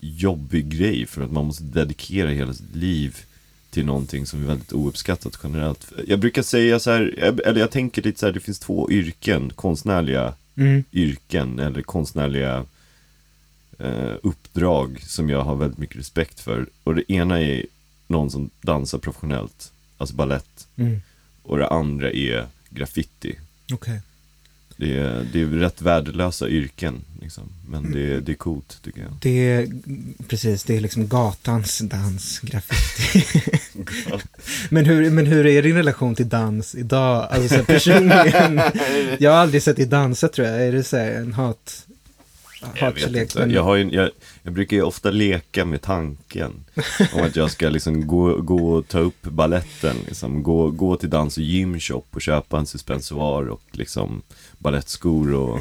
[0.00, 3.16] jobbig grej för att man måste dedikera hela sitt liv
[3.70, 5.92] till någonting som är väldigt ouppskattat generellt.
[6.06, 9.52] Jag brukar säga så här, eller jag tänker lite så här, det finns två yrken,
[9.54, 10.84] konstnärliga Mm.
[10.92, 12.64] yrken eller konstnärliga
[13.78, 16.66] eh, uppdrag som jag har väldigt mycket respekt för.
[16.84, 17.66] Och det ena är
[18.06, 20.66] någon som dansar professionellt, alltså ballett.
[20.76, 21.00] Mm.
[21.44, 23.38] Och det andra är graffiti.
[23.72, 24.00] Okej.
[24.76, 27.42] Det är, det är rätt värdelösa yrken, liksom.
[27.68, 29.10] men det, det är coolt tycker jag.
[29.20, 29.68] Det är,
[30.28, 33.24] precis, det är liksom gatans dans, graffiti.
[34.68, 37.28] men, hur, men hur är din relation till dans idag?
[37.30, 38.60] Alltså så personligen,
[39.18, 40.66] jag har aldrig sett dig dansa tror jag.
[40.66, 41.86] Är det så här en hat,
[42.74, 43.38] Jag inte.
[43.38, 44.10] Men- Jag, har ju, jag,
[44.42, 46.64] jag brukar ju ofta leka med tanken
[47.14, 50.42] om att jag ska liksom gå, gå och ta upp balletten, liksom.
[50.42, 54.22] gå, gå till dans och gymshop och köpa en suspensoar och liksom
[54.58, 55.60] ballettskor och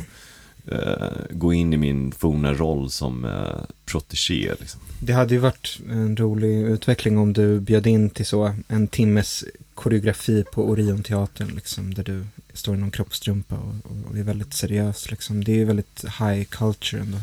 [0.72, 4.52] eh, gå in i min forna roll som eh, protégé.
[4.60, 4.82] Liksom.
[5.00, 9.44] Det hade ju varit en rolig utveckling om du bjöd in till så en timmes
[9.74, 15.12] koreografi på Orionteatern, liksom, där du står i någon kroppstrumpa och, och är väldigt seriös.
[15.12, 15.44] Liksom.
[15.44, 17.18] Det är ju väldigt high culture ändå.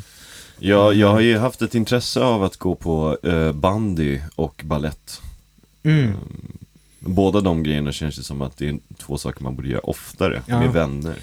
[0.58, 5.20] Jag, jag har ju haft ett intresse av att gå på eh, bandy och ballett.
[5.82, 6.12] Mm.
[6.98, 10.42] Båda de grejerna känns det som att det är två saker man borde göra oftare
[10.46, 10.60] Ja.
[10.60, 11.16] med vänner.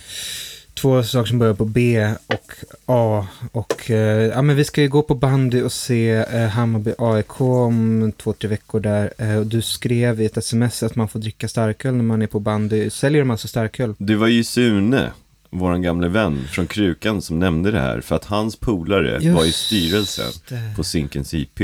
[0.77, 2.53] Två saker som börjar på B och
[2.85, 3.27] A.
[3.51, 7.41] Och eh, ja, men vi ska ju gå på bandy och se eh, Hammarby AIK
[7.41, 9.13] om två, tre veckor där.
[9.17, 12.27] Eh, och du skrev i ett sms att man får dricka starköl när man är
[12.27, 12.89] på bandy.
[12.89, 13.93] Säljer de alltså starköl?
[13.97, 15.11] Det var ju Sune,
[15.49, 18.01] våran gamle vän från Krukan som nämnde det här.
[18.01, 21.59] För att hans polare var i styrelsen det, på Zinkens IP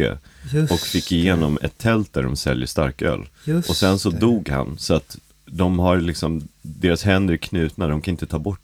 [0.54, 3.28] just och fick igenom ett tält där de säljer starköl.
[3.46, 4.20] det, just Och sen så det.
[4.20, 8.40] dog han, så att de har liksom, deras händer är knutna, de kan inte ta
[8.40, 8.60] bort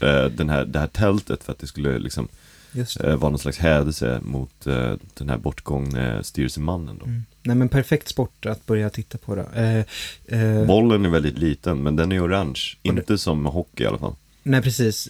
[0.00, 2.28] eh, den här, det här tältet för att det skulle liksom
[2.72, 2.96] det.
[3.04, 7.04] eh, vara någon slags hädelse mot eh, den här bortgångne styrelsemannen då.
[7.04, 7.22] Mm.
[7.42, 9.42] Nej men perfekt sport att börja titta på då.
[9.60, 12.60] Eh, Bollen är väldigt liten, men den är orange.
[12.82, 14.14] Och det- Inte som hockey i alla fall.
[14.42, 15.08] nej precis,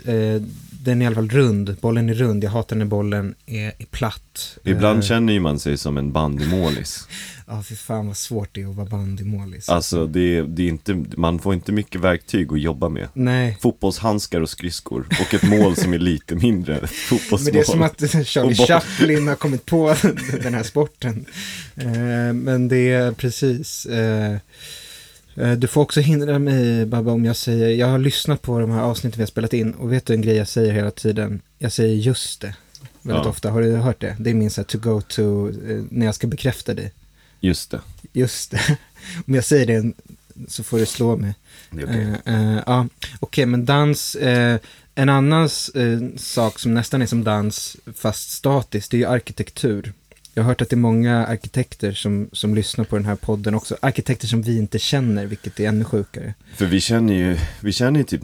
[0.80, 1.76] den är i alla fall rund.
[1.80, 4.58] Bollen är rund, jag hatar när bollen är, är platt.
[4.64, 7.08] Ibland Eh, känner ju man sig som en bandymålis.
[7.50, 9.68] Ja, fy fan vad svårt det är att vara bandymålis.
[9.68, 13.08] Alltså det, det är inte, man får inte mycket verktyg att jobba med.
[13.12, 17.40] Nej, Fotbollshandskar och skridskor och ett mål som är lite mindre fotbollsmål.
[17.44, 18.54] men det är som att Charlie.
[18.54, 19.94] Chaplin har kommit på
[20.42, 21.26] den här sporten.
[21.76, 23.86] Eh, men det är precis.
[23.86, 24.36] Eh,
[25.58, 28.82] du får också hindra mig, Babba, om jag säger, jag har lyssnat på de här
[28.82, 31.40] avsnitten vi har spelat in och vet du en grej jag säger hela tiden?
[31.58, 32.54] Jag säger just det.
[33.02, 33.30] Väldigt Ja.
[33.30, 34.16] ofta, har du hört det?
[34.20, 36.92] Det är min så här to go to, eh, när jag ska bekräfta dig.
[37.40, 37.80] Just det,
[38.12, 38.60] Just det.
[39.26, 39.92] Om jag säger det
[40.48, 41.34] så får du slå mig.
[41.70, 42.14] det är okej.
[42.24, 42.86] Eh, eh, ja,
[43.20, 44.14] okej, men dans.
[44.14, 44.58] eh,
[44.94, 45.42] en annan
[45.74, 49.92] eh, sak som nästan är som dans, fast statiskt, det är ju arkitektur.
[50.38, 53.54] Jag har hört att det är många arkitekter som, som lyssnar på den här podden
[53.54, 53.76] också.
[53.82, 56.34] Arkitekter som vi inte känner, vilket är ännu sjukare.
[56.54, 58.22] För vi känner ju, vi känner ju typ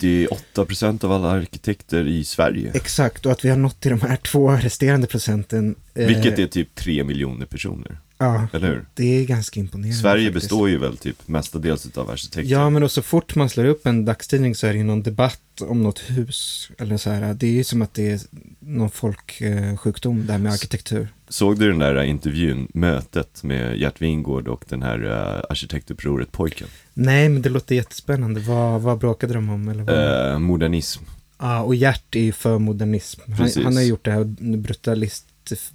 [0.00, 2.70] 98% av alla arkitekter i Sverige.
[2.74, 5.74] Exakt, och att vi har nått till de här två resterande procenten.
[5.94, 7.98] eh, Vilket är typ 3 miljoner personer.
[8.18, 8.86] Ja, eller hur?
[8.94, 9.96] det är ganska imponerande.
[9.96, 10.44] Sverige faktiskt.
[10.44, 12.52] består ju väl typ mestadels av arkitekter.
[12.52, 15.02] Ja, men då så fort man slår upp en dagstidning så är det ju någon
[15.02, 16.70] debatt om något hus.
[16.78, 18.20] Eller så här, det är ju som att det är
[18.60, 21.08] någon folksjukdom där med arkitektur.
[21.28, 26.68] Såg du den där intervjun, mötet med Gert Wingård och den här uh, arkitektupproret-pojken?
[26.94, 28.40] Nej, men det låter jättespännande.
[28.40, 29.68] Vad, vad bråkade de om?
[29.68, 30.32] Eller vad?
[30.32, 31.02] Eh, modernism.
[31.38, 33.20] Ja, och Gert är ju för modernism.
[33.26, 33.64] Han, Precis.
[33.64, 34.24] han har gjort det här
[34.56, 35.26] brutalist,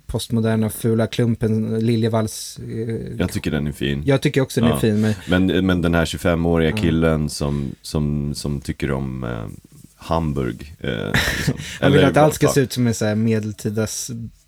[0.06, 2.60] postmoderna, fula klumpen, Liljevalchs.
[2.60, 4.02] Eh, Jag tycker den är fin.
[4.06, 4.80] jag tycker också den är Ja.
[4.80, 5.14] fin, men
[5.48, 6.78] Men, men den här 25-åriga Ja.
[6.78, 9.48] killen som, som, som tycker om eh,
[9.96, 10.76] Hamburg.
[10.80, 10.90] Eh,
[11.38, 11.54] liksom.
[11.80, 13.88] han vill att allt ska se ut som en så här medeltida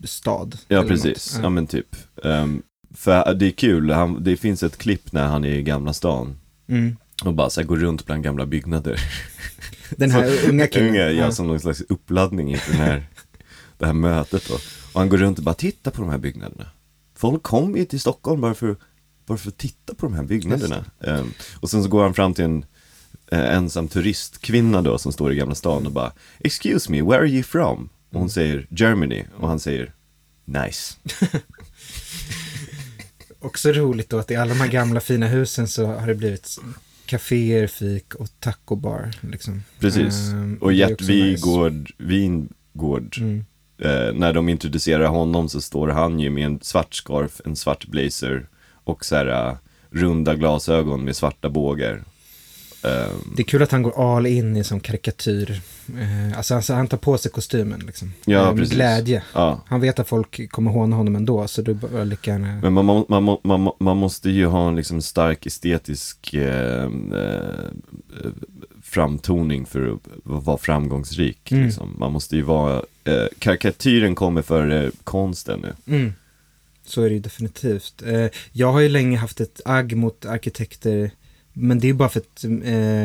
[0.03, 0.57] stad.
[0.67, 1.33] Ja, precis.
[1.35, 1.43] något.
[1.43, 1.95] Ja, men typ.
[2.23, 2.61] Ehm,
[2.95, 6.35] för det är kul, han, det finns ett klipp när han är i Gamla stan.
[6.69, 6.95] Mm.
[7.25, 8.99] Och bara så här, går runt bland gamla byggnader.
[9.89, 10.89] Den här unga killen.
[10.89, 11.31] Unga, ja, Ja.
[11.31, 13.03] som någon slags uppladdning inför den här,
[13.77, 14.55] det här mötet då.
[14.93, 16.65] Och han går runt och bara, titta på de här byggnaderna.
[17.15, 18.75] Folk kommer ju till Stockholm bara för,
[19.25, 20.85] bara för att titta på de här byggnaderna.
[20.99, 22.65] Ehm, och sen så går han fram till en
[23.31, 27.27] eh, ensam turistkvinna då som står i Gamla stan och bara, excuse me, where are
[27.27, 27.89] you from?
[28.09, 29.93] Och hon säger Germany och han säger
[30.45, 30.95] nice.
[33.39, 36.57] Också roligt då att i alla de här gamla fina husen så har det blivit
[37.05, 39.11] kaféer, fik och tacobar.
[39.21, 39.63] Liksom.
[39.79, 40.29] Precis.
[40.29, 43.21] Ehm, och Gert också Wigård, nice.
[43.21, 43.45] Mm.
[43.83, 47.85] Eh, när de introducerar honom så står han ju med en svart scarf, en svart
[47.87, 48.47] blazer
[48.83, 49.55] och så här eh,
[49.91, 52.03] runda glasögon med svarta bågar.
[52.83, 55.61] Ehm, Det är kul att han går all in i som karikatyr.
[55.99, 58.13] Eh, alltså han, han tar på sig kostymen liksom.
[58.25, 58.73] Ja, med precis.
[58.75, 59.23] glädje.
[59.33, 62.59] ja, Han vet att folk kommer håna honom ändå, så det bara lika gärna...
[62.61, 66.89] men man, man, man, må- man måste ju ha en liksom stark estetisk eh, eh,
[68.93, 71.51] framtoning för att vara framgångsrik.
[71.51, 71.65] Mm.
[71.65, 71.95] Liksom.
[71.99, 75.95] Man måste ju vara, eh, karikatyren kommer före konsten nu.
[75.95, 76.13] Mm.
[76.85, 78.01] Så är det ju definitivt.
[78.05, 81.11] Eh, jag har ju länge haft ett agg mot arkitekter,
[81.53, 83.03] men det är bara för att eh,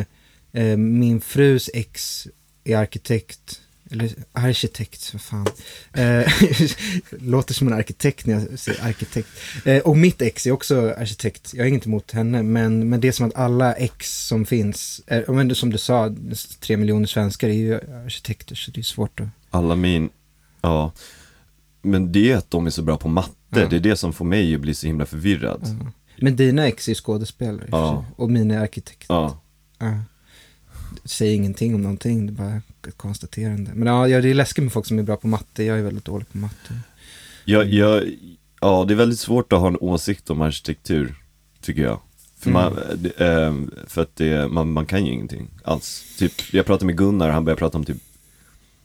[0.63, 2.27] eh, min frus ex
[2.65, 3.61] är arkitekt.
[3.91, 5.47] Eller arkitekt, vad fan.
[5.93, 6.33] Eh,
[7.11, 9.29] låter som en arkitekt när jag säger arkitekt.
[9.65, 11.55] Eh, och mitt ex är också arkitekt.
[11.55, 15.01] Jag har inget emot henne, men, men det är som att alla ex som finns,
[15.07, 16.15] är, men som du sa,
[16.61, 17.75] tre miljoner svenskar är ju
[18.05, 19.29] arkitekter, så det är svårt att...
[19.51, 20.11] Alla min,
[20.61, 20.93] ja.
[21.83, 23.67] Men det är att de är så bra på matte, Ja.
[23.67, 25.61] det är det som får mig att bli så himla förvirrad.
[25.81, 25.93] Ja.
[26.21, 28.05] Men dina ex är skådespelare Ja.
[28.17, 29.07] och mina är arkitekt.
[29.09, 29.39] Ja.
[31.05, 32.57] Säger ingenting om någonting, det är bara
[32.89, 33.71] ett konstaterande.
[33.75, 36.05] Men ja, det är läskigt med folk som är bra på matte, jag är väldigt
[36.05, 36.75] dålig på matte.
[37.45, 38.05] jag, jag,
[38.61, 41.15] ja, det är väldigt svårt att ha en åsikt om arkitektur,
[41.61, 42.01] tycker jag.
[42.39, 42.63] För, Mm.
[42.63, 43.55] man, det, eh,
[43.87, 46.05] för att det, man, man kan ju ingenting alls.
[46.19, 47.97] Typ, jag pratade med Gunnar, han började prata om typ,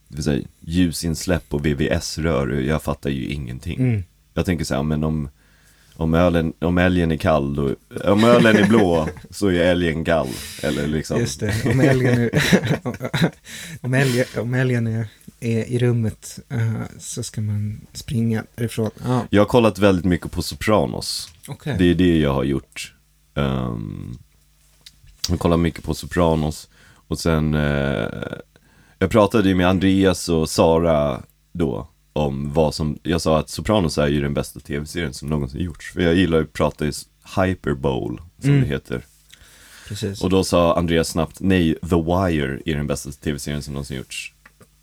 [0.07, 3.79] det vill säga, ljusinsläpp och VVS-rör, jag fattar ju ingenting.
[3.79, 4.03] Mm.
[4.33, 5.29] Jag tänker så här, men om,
[5.95, 7.75] om, ölen, om älgen är kall, då,
[8.11, 10.27] om ölen är blå så är älgen gall.
[10.63, 11.19] Eller liksom.
[11.19, 12.29] Just det, om älgen är,
[13.81, 15.07] om älgen, om älgen är,
[15.39, 18.91] är i rummet eh, så ska man springa därifrån.
[19.03, 21.29] Ja, Jag har kollat väldigt mycket på Sopranos.
[21.47, 21.75] okej.
[21.79, 22.93] Det är det jag har gjort.
[23.33, 24.17] Um,
[25.29, 26.69] jag kollar mycket på Sopranos.
[27.07, 28.07] Och sen, eh,
[28.99, 33.97] jag pratade ju med Andreas och Sara då om vad som, jag sa att Sopranos
[33.97, 35.91] är ju den bästa tv-serien som någonsin gjorts.
[35.93, 36.91] För jag gillar att prata i
[37.35, 38.61] hyperbowl, som Mm.
[38.61, 39.05] det heter.
[39.87, 40.21] Precis.
[40.21, 44.33] Och då sa Andreas snabbt, nej, The Wire är den bästa tv-serien som någonsin gjorts.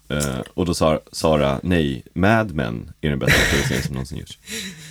[0.08, 4.38] Eh, och då sa Sara, nej, Mad Men är den bästa tv-serien som någonsin gjorts.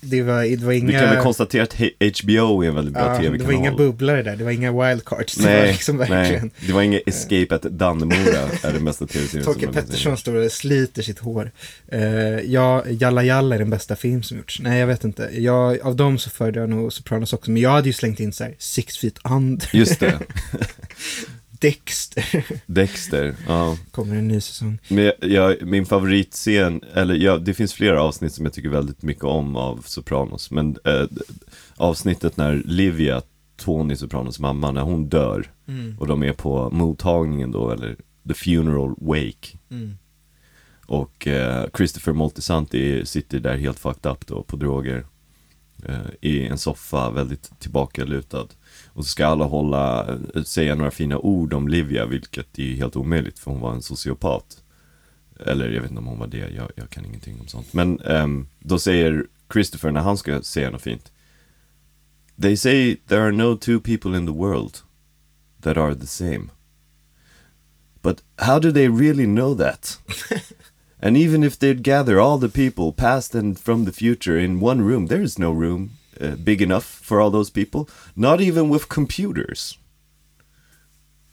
[0.00, 0.86] Det var, det var inga...
[0.86, 1.74] Vi kan väl konstatera att
[2.22, 3.46] HBO är en väldigt bra ja, det tv-kanal.
[3.46, 5.34] var inga bubblare där, det var inga wildcards.
[5.34, 6.42] Det var Nej, liksom verkligen...
[6.42, 10.52] nej, det var inget Escape at Dannemora är den bästa tv-serien någonsin Pettersson står och
[10.52, 11.50] sliter sitt hår.
[11.92, 12.00] Uh,
[12.40, 14.60] ja, Jalla Jalla är den bästa film som gjorts.
[14.60, 15.30] Nej, jag vet inte.
[15.32, 17.50] Jag, av dem så föredrar jag nog Sopranos också.
[17.50, 20.18] Men jag hade ju slängt in så här Six Feet Under, Just det,
[21.60, 22.44] Dexter.
[22.66, 23.76] Dexter, ja.
[23.90, 24.78] Kommer en ny säsong.
[24.88, 29.24] Men jag, min favoritscen, eller ja, det finns flera avsnitt som jag tycker väldigt mycket
[29.24, 30.50] om av Sopranos.
[30.50, 31.04] Men eh,
[31.76, 33.22] avsnittet när Livia,
[33.56, 35.96] Tony Sopranos mamma, när hon dör Mm.
[35.98, 37.96] och de är på mottagningen då, eller
[38.28, 39.58] the funeral wake.
[39.70, 39.94] Mm.
[40.86, 45.06] Och eh, Christopher Moltisanti sitter där helt fucked up då på droger.
[45.86, 48.46] Eh, I en soffa, väldigt tillbakalutad.
[48.92, 52.96] Och så ska alla hålla, eh, säga några fina ord om Livia, vilket är helt
[52.96, 54.62] omöjligt för hon var en sociopat.
[55.46, 57.72] Eller jag vet inte om hon var det, jag, jag kan ingenting om sånt.
[57.72, 61.12] Men ehm, då säger Christopher när han ska säga något fint.
[62.42, 64.78] They say there are no two people in the world
[65.62, 66.50] that are the same.
[68.02, 69.98] But how do they really know that?
[71.02, 74.82] And even if they'd gather all the people, past and from the future, in one
[74.82, 75.90] room, there is no room
[76.22, 77.84] uh, big enough for all those people.
[78.14, 79.78] Not even with computers.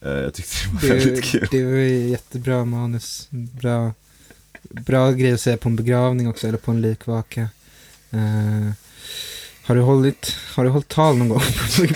[0.06, 1.48] Uh, jag tyckte det var väldigt kul.
[1.52, 3.28] det var jättebra manus.
[3.32, 3.94] Bra,
[4.62, 7.50] bra grej att säga på en begravning också, eller på en likvaka.
[8.12, 8.72] Eh,
[9.64, 11.42] har, du hållit, har du hållit tal någon gång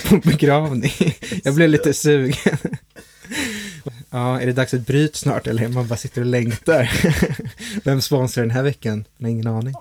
[0.08, 0.92] på, en begravning?
[1.44, 2.58] Jag blev lite sugen.
[4.14, 6.90] Ja, är det dags att bryta snart eller man bara sitter och längtar?
[7.84, 9.04] Vem sponsrar den här veckan?
[9.18, 9.74] Jag har ingen aning.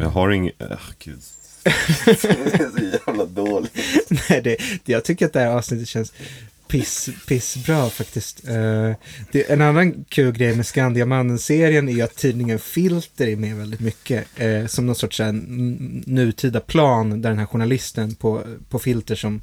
[0.00, 0.52] Jag har ingen...
[0.62, 1.20] Uh, gud
[2.04, 3.72] det är så jävla dåligt.
[4.28, 6.12] Nej, det, jag tycker att det här avsnittet känns
[6.72, 8.48] piss, pissbra faktiskt.
[8.48, 8.94] Uh,
[9.32, 14.26] det, en annan kul grej med Skandiamannen-serien är att tidningen Filter är med väldigt mycket.
[14.42, 15.32] Uh, som någon sorts här,
[16.10, 19.42] nutida plan där den här journalisten på, på Filter som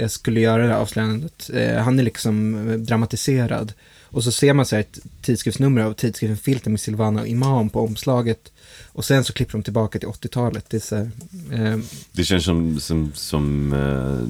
[0.00, 3.72] uh, skulle göra det här avslöjandet, han är liksom dramatiserad.
[4.12, 7.70] Och så ser man så här ett tidskriftsnummer av tidskriften Filter med Silvana och Imam
[7.70, 8.52] på omslaget.
[8.92, 10.70] Och sen så klipper de tillbaka till 80-talet.
[10.70, 11.10] Det är så här,
[11.52, 11.78] eh,
[12.12, 14.28] Det känns som, som, som eh,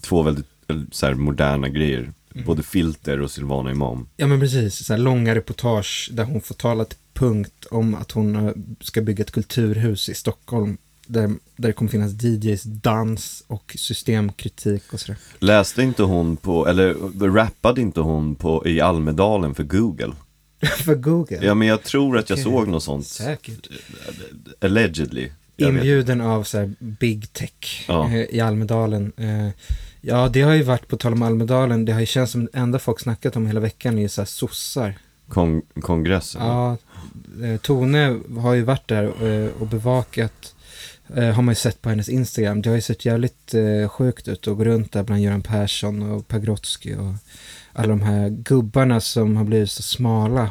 [0.00, 0.46] två väldigt
[0.92, 2.12] så här, moderna grejer.
[2.34, 2.46] Mm.
[2.46, 4.08] Både Filter och Silvana Imam.
[4.16, 8.10] Ja men precis, så här långa reportage där hon får tala till punkt om att
[8.10, 10.78] hon eh, ska bygga ett kulturhus i Stockholm.
[11.06, 11.36] Där, där
[11.68, 15.18] det kommer finnas DJs, dans och systemkritik och sådär.
[15.38, 16.94] Läste inte hon på, eller
[17.34, 20.12] rappade inte hon på, i Almedalen för Google?
[20.84, 21.38] För Google?
[21.42, 22.44] Ja men jag tror att jag Okej.
[22.44, 23.06] såg något sånt.
[23.06, 23.68] Säkert.
[24.60, 25.28] Allegedly.
[25.56, 25.74] Jag vet.
[25.76, 28.08] Inbjuden av så här big tech Ja.
[28.10, 29.12] eh, i Almedalen.
[29.16, 29.48] Eh,
[30.00, 32.58] Ja, det har ju varit, på tal om Almedalen, det har ju känts som det
[32.58, 34.98] enda folk snackat om hela veckan är ju så här sossar.
[35.28, 36.42] Kon- kongressen.
[36.46, 36.76] Ja,
[37.42, 39.12] eh, Tone har ju varit där
[39.60, 40.54] och bevakat,
[41.14, 42.62] eh, har man ju sett på hennes Instagram.
[42.62, 46.10] Det har ju sett jävligt eh, sjukt ut att gå runt där bland Göran Persson
[46.10, 47.12] och Pagrotsky och
[47.72, 50.50] alla de här gubbarna som har blivit så smala.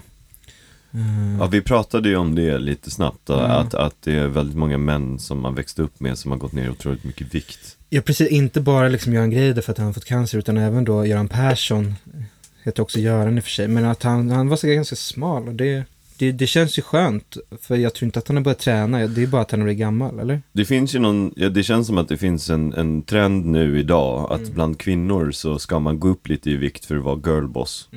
[0.94, 3.40] Eh, Ja, vi pratade ju om det lite snabbt, då, Ja.
[3.40, 6.54] att, att det är väldigt många män som man växte upp med som har gått
[6.54, 7.78] ner otroligt mycket vikt.
[7.90, 8.30] Ja, precis.
[8.30, 11.28] Inte bara liksom Göran Greider för att han har fått cancer, utan även då Göran
[11.28, 11.96] Persson,
[12.64, 15.48] heter också Göran i och för sig, men att han, han var så ganska smal
[15.48, 15.84] och det,
[16.18, 19.24] det, det känns ju skönt, för jag tror inte att han har börjat träna, det
[19.24, 20.42] är bara att han har blivit gammal, eller?
[20.52, 23.80] Det finns ju någon, ja, det känns som att det finns en, en trend nu
[23.80, 24.54] idag att Mm.
[24.54, 27.90] bland kvinnor så ska man gå upp lite i vikt för att vara girlboss.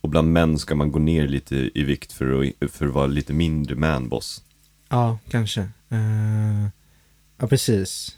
[0.00, 3.06] Och bland män ska man gå ner lite i vikt för att, för att vara
[3.06, 4.42] lite mindre manboss.
[4.88, 5.60] Ja, kanske.
[5.88, 6.68] Eh,
[7.40, 8.16] ja, precis.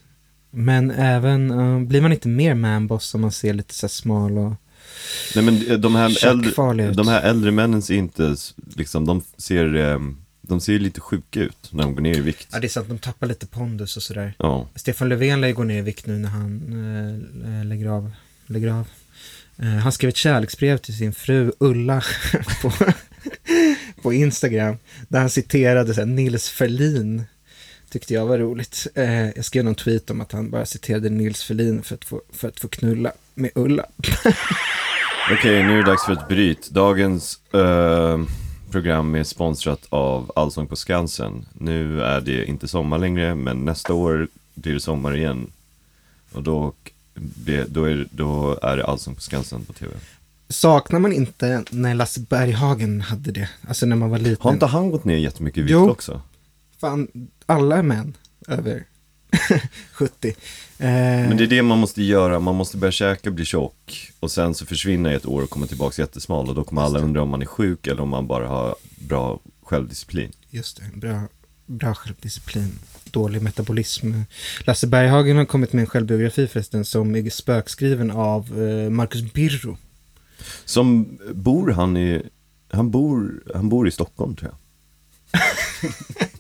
[0.51, 4.53] Men även, eh, blir man inte mer manboss om man ser lite så smal och
[5.35, 8.37] Nej men eh, de här, äldre, de här äldre männen ser inte,
[8.76, 12.48] liksom, de ser, ehm, de ser lite sjuka ut när de går ner i vikt.
[12.52, 14.35] Ja, det är sant, de tappar lite pondus och sådär.
[14.38, 16.62] Ja, Stefan Löfven lär ju gå ner i vikt nu när han
[17.61, 18.11] eh, lägger av.
[18.46, 18.87] Lägger av.
[19.59, 22.02] Eh, han skrev ett kärleksbrev till sin fru Ulla
[22.62, 22.72] på,
[24.02, 24.76] på Instagram.
[25.09, 27.24] Där han citerade så här, Nils Ferlin.
[27.92, 28.87] Tyckte jag var roligt.
[28.94, 32.22] Eh, jag skrev någon tweet om att han bara citerade Nils Ferlin för att få,
[32.33, 33.87] för att få knulla med Ulla.
[35.33, 36.70] Okej, nu är det dags för ett bryt.
[36.70, 38.20] Dagens eh,
[38.70, 41.46] program är sponsrat av Allsång på Skansen.
[41.52, 45.50] Nu är det inte sommar längre, men nästa år blir det sommar igen.
[46.33, 46.72] Och då,
[47.66, 49.92] då, är, då är det Allsång på Skansen på TV.
[50.48, 53.48] Saknar man inte när Lasse Berghagen hade det?
[53.68, 54.37] Alltså när man var liten.
[54.40, 55.90] Har inte han gått ner jättemycket i vikt Jo.
[55.90, 56.22] också?
[56.81, 57.09] Fan,
[57.53, 58.17] alla är män
[58.49, 58.85] över
[59.93, 60.29] 70.
[60.29, 60.35] Eh,
[60.79, 64.55] Men det är det man måste göra, man måste börja käka, bli tjock och sen
[64.55, 67.29] så försvinna i ett år och komma tillbaka jättesmal och då kommer alla undra om
[67.29, 70.33] man är sjuk eller om man bara har bra självdisciplin.
[70.51, 71.21] Just det, bra,
[71.67, 74.12] bra självdisciplin, dålig metabolism.
[74.67, 79.77] Lasse Berghagen har kommit med en självbiografi förresten som är spökskriven av eh, Marcus Birro.
[80.65, 82.23] Som bor han i,
[82.73, 84.59] han bor, han bor i Stockholm tror jag.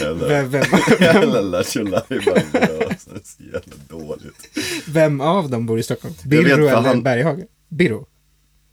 [0.00, 0.64] Jävla, Vem, vem,
[1.00, 4.58] jävla Lattjo Lajban, det var så jävla dåligt.
[4.88, 6.14] vem av dem bor i Stockholm?
[6.24, 7.46] Birro eller han- Berghagen?
[7.68, 8.06] Birro?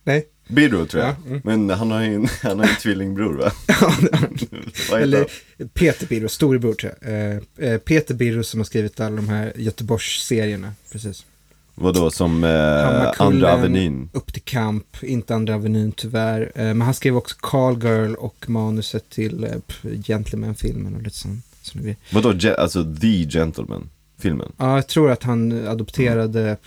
[0.03, 0.25] Nej?
[0.47, 1.41] Birro tror jag, Ja, mm.
[1.43, 3.51] men han har ju en, han har en tvillingbror va?
[4.99, 5.25] Eller?
[5.73, 7.13] Peter Birro, storebror tror jag.
[7.13, 7.39] Eh,
[7.71, 10.73] eh, Peter Birro som har skrivit alla de här Göteborgs-serierna.
[10.91, 11.25] Precis.
[11.75, 14.09] Vadå, som eh, Andra Avenyn?
[14.13, 16.51] Upp till kamp, inte Andra Avenyn tyvärr.
[16.55, 19.51] Eh, men han skrev också Call Girl och manuset till eh,
[20.03, 21.45] Gentleman-filmen och lite sånt.
[21.73, 21.95] grejer.
[22.11, 24.51] Vadå, ge, alltså The Gentleman, filmen?
[24.57, 26.57] Ja, jag tror att han adopterade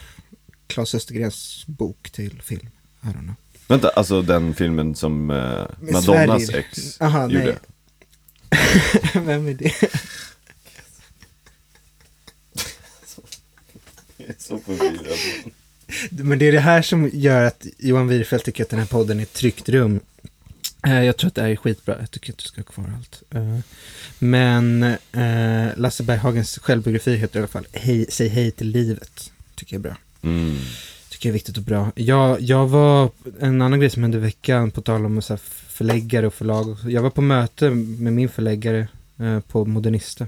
[0.67, 2.69] Claes Östergrens bok till film.
[3.03, 3.35] I don't know.
[3.69, 5.37] Vänta, alltså den filmen som eh,
[5.93, 6.59] Madonnas Sverige.
[6.73, 7.45] ex Aha, gjorde?
[7.45, 7.57] nej.
[9.25, 9.73] Vem är det?
[14.39, 15.18] så förvirrad.
[16.11, 19.18] Men det är det här som gör att Johan Wirfeldt tycker att den här podden
[19.18, 20.01] är ett tryggt rum.
[20.87, 21.97] Eh, Jag tror att det här är skitbra.
[22.01, 23.22] Jag tycker att du ska ha kvar allt.
[23.31, 23.59] Eh,
[24.18, 29.31] Men eh, Lasse Berghagens självbiografi heter i alla fall hej, Säg hej till livet.
[29.55, 29.97] Tycker jag är bra.
[30.22, 30.57] Mm.
[31.09, 31.93] Tycker jag är viktigt och bra.
[31.95, 33.11] Jag, jag var,
[33.41, 35.37] en annan grej som hände i veckan, på tal om så
[35.68, 36.76] förläggare och förlag.
[36.89, 38.89] Jag var på möte med min förläggare
[39.49, 40.26] på Modernista.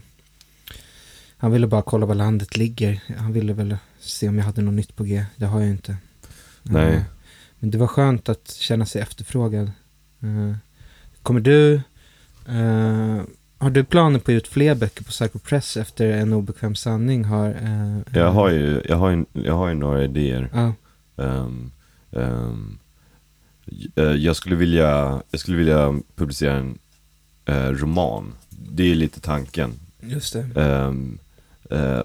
[1.42, 3.00] Han ville bara kolla var landet ligger.
[3.18, 5.24] Han ville väl se om jag hade något nytt på G.
[5.36, 5.96] Det har jag inte.
[6.62, 6.94] Nej.
[6.94, 7.02] Eh,
[7.58, 9.70] Men det var skönt att känna sig efterfrågad.
[10.22, 10.56] Eh,
[11.22, 11.74] Kommer du...
[12.48, 13.22] eh,
[13.58, 16.74] har du planer på att ge ut fler böcker på Psycho Press efter En obekväm
[16.74, 17.56] sanning har...
[18.12, 20.72] Jag har ju, jag har ju, jag har ju några idéer.
[21.16, 21.70] Ehm,
[22.12, 22.78] ehm,
[23.96, 26.78] eh, jag, skulle vilja, jag skulle vilja publicera en
[27.78, 28.32] roman.
[28.50, 29.72] Det är lite tanken.
[30.00, 30.62] just det.
[30.62, 30.92] Eh,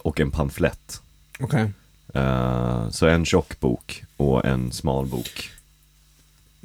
[0.02, 1.02] och en pamflett.
[1.40, 1.72] Okej.
[2.14, 5.52] Eh, så en tjock bok och en smal bok.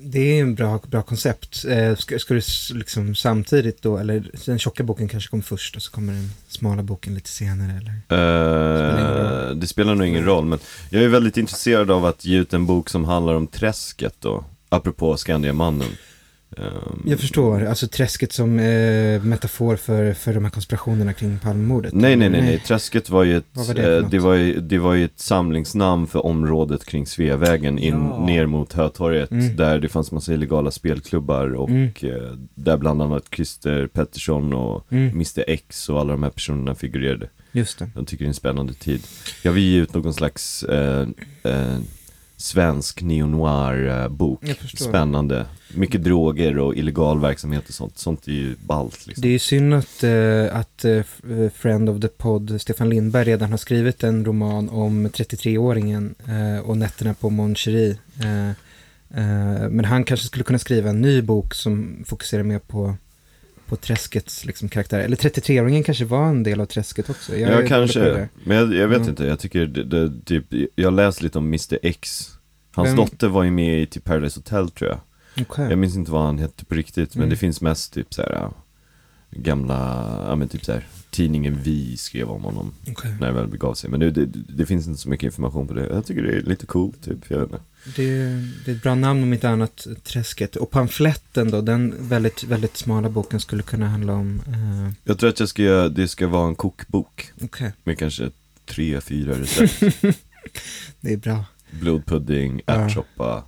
[0.02, 1.64] Det är en bra, bra koncept.
[1.64, 2.40] Eh, ska, ska du
[2.74, 6.82] liksom samtidigt då, eller den tjocka boken kanske kommer först och så kommer den smala
[6.82, 7.94] boken lite senare eller?
[8.06, 10.58] Spelar Eh, det spelar nog ingen roll, men
[10.90, 14.44] jag är väldigt intresserad av att ge ut en bok som handlar om träsket då.
[14.68, 15.88] Apropå Skandiamannen.
[16.56, 21.92] Ehm, Jag förstår, alltså träsket som eh, metafor för, för de här konspirationerna kring Palmemordet.
[21.94, 22.58] Nej, nej, nej, nej.
[22.66, 26.06] Träsket var ju ett, var det eh, det, var ju, det var ju ett samlingsnamn
[26.06, 28.24] för området kring Sveavägen in Ja.
[28.26, 29.30] ner mot Hötorget.
[29.30, 29.56] Mm.
[29.56, 31.90] Där det fanns massa illegala spelklubbar och Mm.
[32.02, 36.74] eh, där bland annat Christer Pettersson och Mm, Mr X och alla de här personerna
[36.74, 37.28] figurerade.
[37.52, 37.90] just det.
[37.94, 39.02] Jag tycker det är en spännande tid.
[39.42, 41.08] Jag vill ge ut någon slags eh,
[41.42, 41.76] eh,
[42.40, 44.46] svensk neo-noir-bok.
[44.46, 44.84] Förstår.
[44.84, 45.46] Spännande.
[45.74, 47.98] Mycket droger och illegal verksamhet och sånt.
[47.98, 49.22] Sånt är ju ballt liksom.
[49.22, 53.24] Det är ju synd att, eh, att eh, eh, Friend of the Pod, Stefan Lindberg,
[53.24, 57.98] redan har skrivit en roman om 33-åringen eh, och nätterna på Mon Cherie.
[58.20, 58.48] Eh,
[59.20, 62.94] eh, men han kanske skulle kunna skriva en ny bok som fokuserar mer på,
[63.70, 64.98] på träskets liksom, karaktär.
[65.00, 67.36] Eller 33-åringen kanske var en del av träsket också.
[67.36, 68.28] Jag ja, kanske.
[68.44, 69.08] Men jag, jag vet Mm.
[69.10, 69.24] inte.
[69.24, 70.44] Jag tycker det, det, typ,
[70.74, 72.28] jag läste lite om Mr X.
[72.74, 75.00] Hans Vem- dotter var ju med i typ Paradise Hotel tror jag.
[75.46, 75.66] Okej.
[75.70, 77.14] Jag minns inte vad han hette på riktigt.
[77.14, 77.30] Men Mm.
[77.30, 78.54] det finns mest typ så här ja,
[79.30, 79.76] gamla,
[80.28, 82.72] ja men typ så här tidningen Vi skrev om honom.
[82.88, 83.14] Okej.
[83.20, 83.90] när det väl begav sig.
[83.90, 85.86] Men det, det, det finns inte så mycket information på det.
[85.86, 87.18] Jag tycker det är lite coolt, typ.
[87.28, 87.62] Jag vet inte.
[87.96, 88.04] Det,
[88.64, 90.56] det är ett bra namn om inte annat, Träsket.
[90.56, 94.40] Och pamfletten då, den väldigt, väldigt smala boken skulle kunna handla om...
[94.46, 97.32] Eh, Jag tror att jag ska göra, det ska vara en kokbok.
[97.42, 98.30] Okej, Med kanske
[98.66, 99.96] tre, fyra recept.
[101.00, 101.44] det är bra.
[101.70, 102.74] Blodpudding, Ja.
[102.74, 103.44] ärtsoppa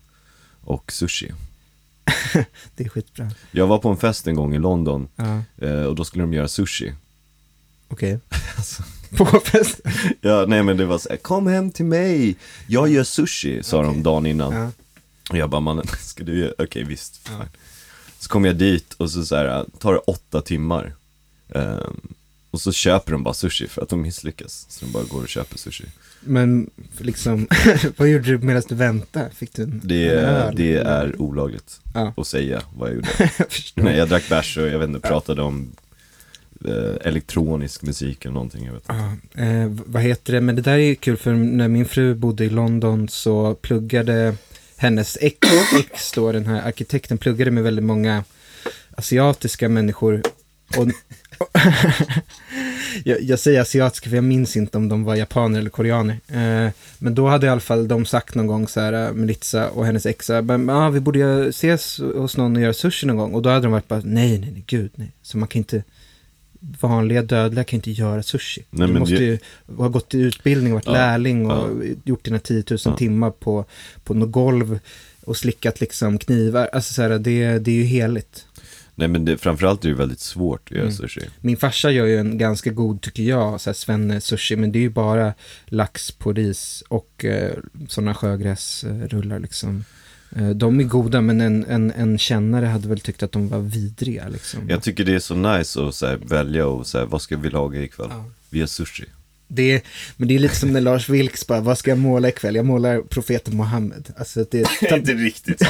[0.61, 1.33] och sushi.
[2.77, 3.31] Det är skitbra.
[3.51, 6.33] Jag var på en fest en gång i London Ja, eh, och då skulle de
[6.33, 6.93] göra sushi.
[7.93, 8.19] Okej.
[8.57, 8.83] Alltså.
[9.17, 9.81] På fest?
[10.21, 12.37] Ja, nej men det var så här, kom hem till mig,
[12.67, 13.91] jag gör sushi, sa Okej.
[13.95, 14.53] de dagen innan.
[14.55, 14.71] Ja.
[15.31, 17.45] Och jag bara, mannen, ska du göra, okej visst, Ja.
[18.19, 20.93] Så kom jag dit och så, så här, tar det åtta timmar.
[21.55, 22.01] Ehm,
[22.51, 24.67] och så köper de bara sushi för att de misslyckas.
[24.69, 25.85] Så de bara går och köper sushi.
[26.21, 27.49] Men liksom,
[27.97, 29.31] vad gjorde du medan du väntade?
[29.35, 30.55] Fick du en, Det, en öl?
[30.57, 32.13] det är olagligt Ja.
[32.17, 33.09] att säga vad jag gjorde.
[33.75, 33.85] jag.
[33.85, 35.73] Nej, jag drack bärs och jag vet inte, pratade om
[36.69, 38.65] eh, elektronisk musik eller någonting.
[38.67, 38.83] Jag vet.
[38.83, 38.95] inte.
[39.35, 40.41] Ja, eh, vad heter det?
[40.41, 44.35] Men det där är ju kul för när min fru bodde i London så pluggade
[44.77, 45.39] hennes ex,
[45.79, 48.25] ex då, den här arkitekten, pluggade med väldigt många
[48.97, 50.23] asiatiska människor.
[50.79, 50.87] Och,
[53.05, 56.17] jag, jag säger asiatiska för jag minns inte om de var japaner eller koreaner.
[56.29, 59.71] Eh, men då hade i alla fall de sagt någon gång så här, eh, Melitza
[59.71, 63.35] och hennes ex, "Men, ah, vi borde ses hos någon och göra sushi någon gång.
[63.35, 65.13] Och då hade de varit bara, nej, nej, nej, gud, nej.
[65.23, 65.83] Så man kan inte,
[66.81, 68.63] vanliga dödliga kan inte göra sushi.
[68.71, 69.39] Nej, du måste det- ju
[69.77, 72.97] ha gått i utbildning, varit Ja, lärling och gjort dina 10 000 Ja.
[72.97, 73.65] timmar på,
[74.05, 74.79] på något golv
[75.25, 76.69] och slickat liksom knivar.
[76.73, 78.47] Alltså så här, det, det är ju heligt.
[78.95, 80.95] Nej men det, framförallt är det väldigt svårt att göra Mm.
[80.97, 81.21] sushi.
[81.41, 84.79] Min farsa gör ju en ganska god, tycker jag, så här svenne sushi, men det
[84.79, 85.35] är ju bara
[85.67, 87.53] lax på ris och eh,
[87.89, 89.85] sådana sjögräsrullar liksom.
[90.37, 93.59] Eh, de är goda, men en, en, en kännare hade väl tyckt att de var
[93.59, 94.61] vidriga liksom.
[94.69, 97.37] Jag tycker det är så nice att så här, välja och så här, vad ska
[97.37, 98.09] vi laga ikväll?
[98.11, 98.25] Ja.
[98.51, 99.05] Vi gör sushi.
[99.49, 99.81] Det är,
[100.17, 102.57] men det är lite som när Lars Vilks bara, vad ska jag måla ikväll?
[102.57, 104.13] Jag målar profeten Mohammed.
[104.17, 105.63] Alltså det, är tab- riktigt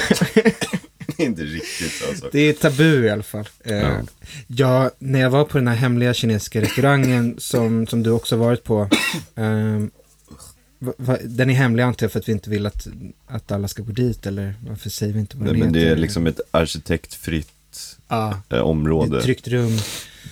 [1.16, 2.04] inte riktigt så.
[2.08, 2.28] Alltså.
[2.32, 3.48] det är tabu i alla fall.
[3.64, 4.00] Eh, Ja.
[4.46, 8.64] ja, när jag var på den här hemliga kinesiska restaurangen som, som du också varit
[8.64, 8.88] på.
[11.24, 12.86] den är hemlig antar jag för att vi inte vill att,
[13.26, 15.88] att alla ska gå dit eller varför säger vi inte vad Nej, den men det
[15.88, 17.48] är liksom ett arkitektfritt
[18.08, 19.18] Ja, eh, område.
[19.18, 19.78] ett tryggt rum.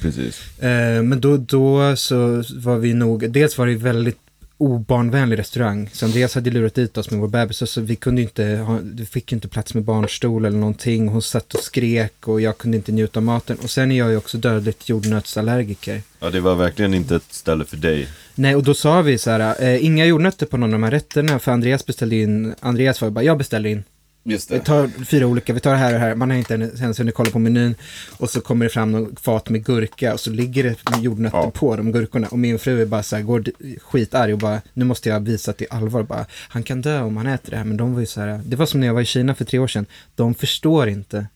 [0.00, 0.58] Precis.
[0.58, 4.18] Eh, men då, då så var vi nog, dels var det väldigt
[4.60, 5.90] obarnvänlig restaurang.
[5.92, 8.78] Så Andreas hade lurat dit oss med vår bebis och så vi kunde inte, ha,
[8.82, 11.08] vi fick inte plats med barnstol eller någonting.
[11.08, 13.58] Hon satt och skrek och jag kunde inte njuta av maten.
[13.62, 16.02] Och sen är jag ju också dödligt jordnötsallergiker.
[16.20, 18.08] Ja, det var verkligen inte ett ställe för dig.
[18.34, 20.90] Nej, och då sa vi så här, eh, inga jordnötter på någon av de här
[20.90, 23.84] rätterna, för Andreas beställde in, Andreas var bara, jag beställer in.
[24.22, 26.54] Just Vi tar fyra olika, vi tar det här och det här, man har inte
[26.54, 27.74] ens hunnit kolla på menyn.
[28.18, 31.50] Och så kommer det fram någon fat med gurka och så ligger det jordnötter Ja.
[31.50, 32.28] på de gurkorna.
[32.28, 33.44] Och min fru är bara så här, går
[33.80, 36.02] skitarg och bara, nu måste jag visa att det är allvar.
[36.02, 37.64] Bara, han kan dö om han äter det här.
[37.64, 39.44] Men de var ju så här, det var som när jag var i Kina för
[39.44, 39.86] tre år sedan.
[40.14, 41.26] De förstår inte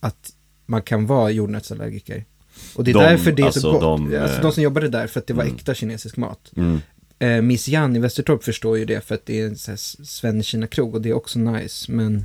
[0.00, 0.30] att
[0.66, 2.24] man kan vara jordnötsallergiker.
[2.74, 3.80] Och det är De, därför det är alltså så gott.
[3.80, 5.56] de, alltså eh, de som jobbade där, för att det var mm.
[5.56, 6.52] äkta kinesisk mat.
[6.56, 6.80] Mm.
[7.22, 9.56] Eh, Miss Jan i Västertorp förstår ju det för att det är en
[10.06, 11.92] Sven-Kina-krog och det är också nice.
[11.92, 12.24] Men,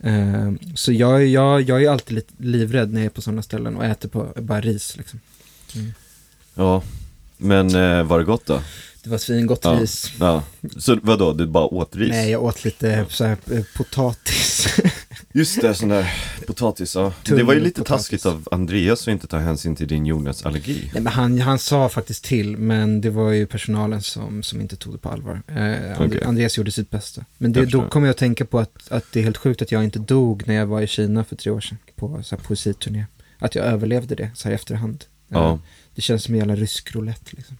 [0.00, 3.76] eh, så jag, jag, jag är alltid lite livrädd när jag är på sådana ställen
[3.76, 4.96] och äter på bara ris.
[4.96, 5.20] Liksom.
[6.54, 6.82] Ja,
[7.36, 8.62] men eh, var det gott då?
[9.02, 9.78] Det var svingott Ja.
[9.80, 10.12] ris.
[10.20, 10.42] Ja,
[10.76, 12.10] så vadå, du bara åt ris?
[12.10, 14.66] Nej, jag åt lite så här, eh, potatis.
[15.36, 16.14] Just det, sån där
[16.46, 17.12] potatis, ja.
[17.24, 18.02] Det var ju lite potatis.
[18.04, 20.90] taskigt av Andreas att inte ta hänsyn till din jordnötsallergi.
[20.94, 24.76] Nej, men han, han sa faktiskt till, men det var ju personalen som, som inte
[24.76, 25.42] tog det på allvar.
[25.46, 26.24] Eh, Okej.
[26.24, 27.24] Andreas gjorde sitt bästa.
[27.38, 29.72] Men det, då kommer jag att tänka på att, att det är helt sjukt att
[29.72, 32.42] jag inte dog när jag var i Kina för tre år sedan på så här,
[32.42, 33.04] poesiturné.
[33.38, 35.04] Att jag överlevde det så här i efterhand.
[35.30, 35.60] Eh, Ja,
[35.94, 37.56] Det känns som en jävla rysk roulette liksom.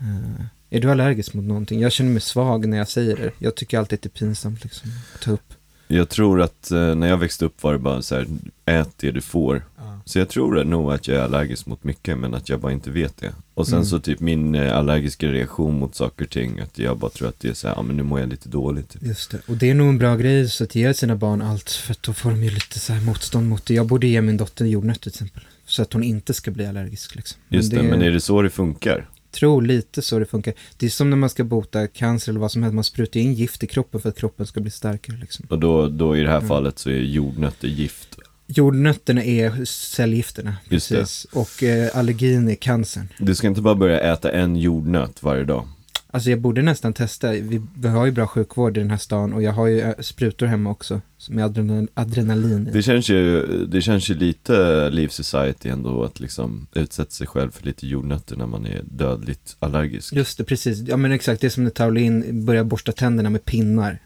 [0.00, 1.80] Eh, är du allergisk mot någonting?
[1.80, 3.30] Jag känner mig svag när jag säger det.
[3.38, 5.52] Jag tycker alltid att det är pinsamt liksom, att ta upp.
[5.88, 8.26] Jag tror att eh, när jag växte upp var det bara så här,
[8.64, 9.62] ät det du får.
[10.04, 12.90] Så jag tror nog att jag är allergisk mot mycket, men att jag bara inte
[12.90, 13.32] vet det.
[13.54, 13.86] Och sen Mm.
[13.86, 17.40] så typ min eh, allergiska reaktion mot saker och ting, att jag bara tror att
[17.40, 18.88] det är så här, ja men nu mår jag lite dåligt.
[18.90, 19.02] Typ.
[19.02, 19.38] Just det.
[19.46, 22.02] Och det är nog en bra grej så att ge sina barn allt, för att
[22.02, 23.74] då får de ju lite så här motstånd mot det.
[23.74, 25.42] Jag borde ge min dotter jordnötter till exempel.
[25.66, 27.38] Så att hon inte ska bli allergisk liksom.
[27.48, 29.08] Just det, men är det så det funkar?
[29.36, 30.54] Tror lite så det funkar.
[30.76, 32.74] Det är som när man ska bota cancer eller vad som helst.
[32.74, 35.46] Man sprutar in gift i kroppen för att kroppen ska bli starkare liksom.
[35.50, 36.48] Och då, då i det här Mm.
[36.48, 38.18] fallet så är jordnötter gift.
[38.46, 40.56] Jordnötterna är cellgifterna.
[40.68, 40.96] Just det.
[40.98, 41.24] Precis.
[41.32, 43.08] Och eh, allergin är cancern.
[43.18, 45.68] Du ska inte bara börja äta en jordnöt varje dag.
[46.16, 47.30] Alltså jag borde nästan testa.
[47.30, 49.94] Vi, vi har ju bra sjukvård i den här stan och jag har ju eh,
[50.00, 51.00] sprutor hemma också.
[51.28, 52.70] Med adrenal, adrenalin i.
[52.70, 57.50] Det känns ju, det känns ju lite Liv Society ändå att liksom utsätta sig själv
[57.50, 60.12] för lite jordnötter när man är dödligt allergisk.
[60.12, 60.78] Just det, precis.
[60.88, 63.98] Ja men exakt, det är som när Taolin börjar borsta tänderna med pinnar.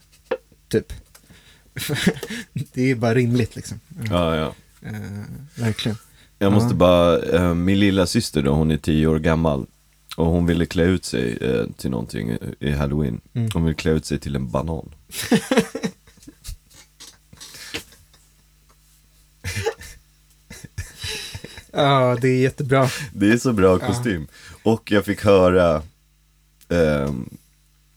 [0.68, 0.92] Typ.
[2.74, 3.80] det är bara rimligt liksom.
[4.10, 4.54] Ja, ja.
[4.82, 4.92] Eh,
[5.54, 5.98] verkligen.
[6.38, 6.76] Jag måste Ja.
[6.76, 9.66] bara, eh, min lilla syster då, hon är tio år gammal.
[10.20, 13.20] Och hon ville klä ut sig eh, till någonting i halloween.
[13.34, 13.48] Mm.
[13.54, 14.94] Hon ville klä ut sig till en banan.
[21.72, 22.88] Ja, det är jättebra.
[23.12, 23.86] Det är så bra Ja.
[23.86, 24.26] kostym.
[24.62, 25.82] Och jag fick höra
[26.68, 27.30] ehm,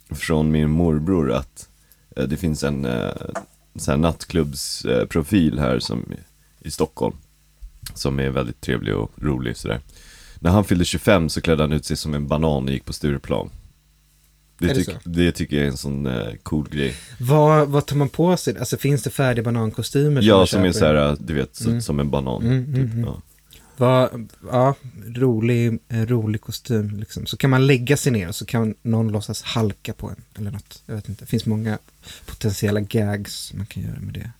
[0.09, 1.69] från min morbror att
[2.15, 3.11] eh, det finns en eh,
[3.76, 6.05] så här nattklubbsprofil eh, här som,
[6.59, 7.15] i Stockholm.
[7.93, 9.80] Som är väldigt trevlig och rolig sådär.
[10.44, 12.94] När han fyllde 25 så klädde han ut sig som en banan och gick på
[12.94, 13.50] Stureplan.
[14.58, 16.96] Det, Är det tyck, det tycker jag är en sån eh, cool grej.
[17.20, 18.58] Vad, vad tar man på sig?
[18.58, 20.22] Alltså finns det färdiga banankostymer?
[20.22, 20.80] Ja, som är köper?
[20.80, 21.82] så här, du vet, så, Mm.
[21.82, 22.41] som en banan.
[22.44, 22.94] Mm, mm, typ.
[22.94, 23.04] mm.
[23.06, 23.22] Ja.
[23.78, 24.76] Vad, ja,
[25.16, 27.26] rolig, eh, rolig kostym liksom.
[27.26, 30.52] Så kan man lägga sig ner och så kan någon låtsas halka på en eller
[30.52, 30.82] något.
[30.86, 31.78] Jag vet inte, det finns många
[32.26, 34.32] potentiella gags man kan göra med det.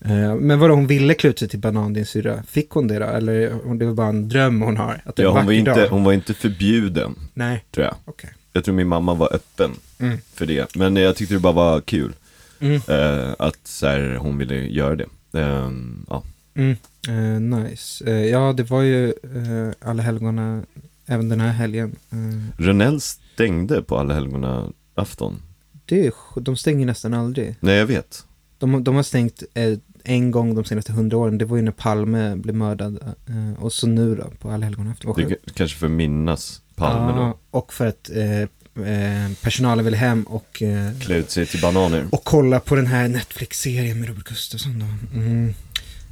[0.00, 2.42] Eh, men vadå, hon ville klä ut sig till banan, din syrra.
[2.48, 3.04] Fick hon det då?
[3.06, 5.02] Eller det var bara en dröm hon har?
[5.04, 5.88] Att Ja, hon var, inte, dag?
[5.88, 7.94] hon var inte förbjuden, Nej, tror jag.
[8.04, 8.30] okej.
[8.52, 10.18] Jag tror min mamma var öppen Mm.
[10.34, 10.76] för det.
[10.76, 12.12] Men jag tyckte det bara var kul
[12.60, 12.80] Mm.
[12.88, 15.06] eh, att så här, hon ville göra det.
[15.40, 16.22] Ehm, ja.
[16.54, 16.76] Mm.
[17.08, 18.04] Eh, nice.
[18.10, 20.62] Eh, ja, det var ju eh, alla helgona
[21.06, 21.96] även den här helgen.
[22.12, 25.42] Eh, Rönnell stängde på alla helgona afton.
[25.86, 27.54] det de stänger nästan aldrig.
[27.60, 28.24] Nej, jag vet.
[28.66, 31.38] De, de har stängt eh, en gång de senaste hundra åren.
[31.38, 32.98] Det var ju när Palme blev mördad.
[33.28, 34.48] Eh, och så nu då, på.
[34.48, 37.58] Vad Det, kanske för minnas Palme Ja, då.
[37.58, 38.40] Och för att eh,
[38.86, 42.06] eh, personalen ville hem och, eh, Klä ut sig till bananer.
[42.12, 44.78] och kolla på den här Netflix-serien med Robert Gustafsson.
[44.78, 45.18] Då.
[45.18, 45.54] Mm.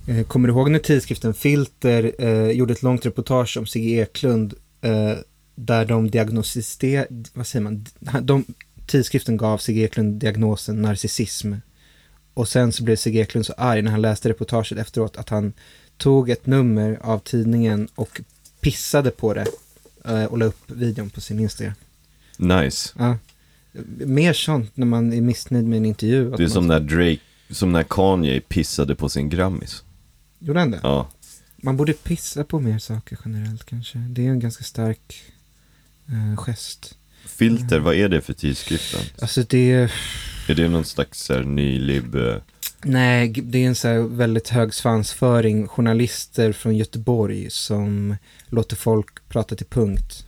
[0.06, 4.54] Eh, kommer du ihåg när tidskriften Filter eh, gjorde ett långt reportage om Sigge Eklund
[4.80, 5.12] eh,
[5.54, 7.86] där de diagnostiserade, vad säger man,
[8.22, 8.44] de,
[8.86, 11.54] tidskriften gav Sigge Eklund diagnosen narcissism.
[12.34, 15.52] Och sen så blev Sigge Eklund så arg när han läste reportaget efteråt att han
[15.96, 18.20] tog ett nummer av tidningen och
[18.60, 19.46] pissade på det
[20.04, 21.74] eh, och la upp videon på sin Instagram.
[22.36, 22.92] Nice.
[22.98, 23.18] Ja.
[23.96, 26.30] Mer sånt när man är missnöjd med en intervju.
[26.30, 27.20] Det är som när Drake,
[27.50, 29.82] som när Kanye pissade på sin Grammis.
[30.38, 30.80] Gjorde han det?
[30.82, 31.08] Ja.
[31.56, 33.98] Man borde pissa på mer saker generellt kanske.
[33.98, 35.22] Det är en ganska stark
[36.08, 36.96] eh, gest.
[37.26, 39.00] Filter, vad är det för tidskriften?
[39.20, 39.92] Alltså det, Är
[40.46, 42.14] det någon slags här, ny lib...
[42.14, 42.36] eh,
[42.84, 45.68] nej, det är en så här väldigt hög svansföring.
[45.68, 48.16] Journalister från Göteborg som
[48.46, 50.26] låter folk prata till punkt.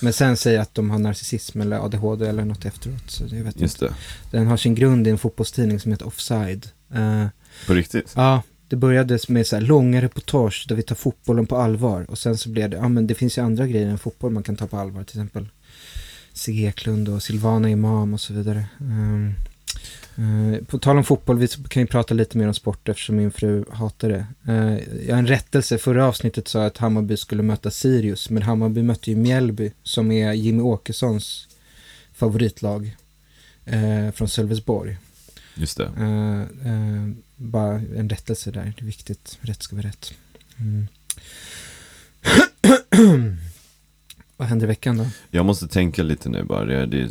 [0.00, 3.10] Men sen säger att de har narcissism eller ADHD eller något efteråt.
[3.10, 3.94] Så jag vet Just inte.
[4.30, 4.38] det.
[4.38, 6.68] Den har sin grund i en fotbollstidning som heter Offside.
[6.94, 7.26] Eh,
[7.66, 8.12] På riktigt?
[8.16, 12.06] Ja, det började med så här långa reportage där vi tar fotbollen på allvar.
[12.10, 14.42] Och sen så blev det, ja men det finns ju andra grejer än fotboll man
[14.42, 15.04] kan ta på allvar.
[15.04, 15.48] Till exempel
[16.34, 18.66] Sigge Eklund och Silvana Imam och så vidare.
[18.80, 19.34] Ehm,
[20.16, 23.32] eh, på tal om fotboll, vi kan ju prata lite mer om sport eftersom min
[23.32, 24.26] fru hatar det.
[24.52, 28.30] Uh, jag har en rättelse, förra avsnittet sa jag att Hammarby skulle möta Sirius.
[28.30, 31.48] Men Hammarby mötte ju Mjällby som är Jimmy Åkessons
[32.12, 32.96] favoritlag
[33.64, 34.96] eh, från Sölvesborg.
[35.54, 35.90] Just det.
[37.36, 39.38] Bara en rättelse där, det är viktigt.
[39.40, 40.14] Rätt ska vara rätt.
[40.58, 40.88] Mm.
[44.44, 45.06] Vad händer i veckan då?
[45.30, 46.64] Jag måste tänka lite nu bara.
[46.64, 47.10] Det, det,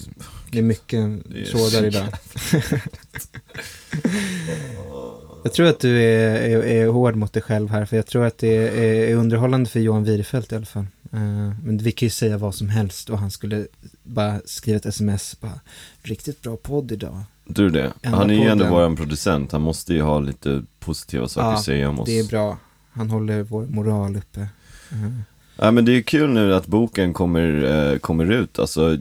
[0.51, 2.03] Det är mycket Det är trådar idag.
[5.43, 8.25] jag tror att du är, är, är hård mot dig själv här, för jag tror
[8.25, 10.87] att det är, är underhållande för Johan Wirefelt i alla fall.
[11.11, 11.19] Eh,
[11.63, 13.67] men vi kan ju säga vad som helst och han skulle
[14.03, 15.59] bara skriva ett sms, bara,
[16.03, 17.21] riktigt bra podd idag.
[17.45, 17.93] du det?
[18.01, 18.73] Enda Han är ju ändå podden.
[18.73, 19.51] våran producent.
[19.51, 22.05] Han måste ju ha lite positiva saker Ja, att säga om oss.
[22.05, 22.57] Det är bra,
[22.91, 24.41] han håller vår moral uppe.
[24.91, 25.11] Eh,
[25.55, 28.59] Ja men det är kul nu att boken kommer, eh, kommer ut.
[28.59, 28.97] Alltså,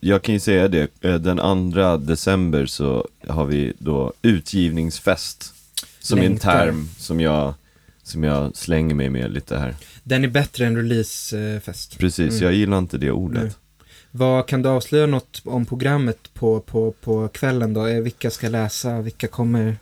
[0.00, 5.54] jag kan ju säga det, eh, den andra december så har vi då utgivningsfest.
[6.00, 6.66] Som är en Längtar.
[6.66, 7.54] term som jag,
[8.02, 9.74] som jag slänger mig med lite här.
[10.02, 11.98] Den är bättre än releasefest.
[11.98, 12.44] Precis, Mm.
[12.44, 13.42] jag gillar inte det ordet.
[13.42, 13.52] Nej.
[14.10, 17.86] Vad kan du avslöja något om programmet på, på, på kvällen då?
[17.86, 19.00] Eh, Vilka ska läsa?
[19.00, 19.76] Vilka kommer?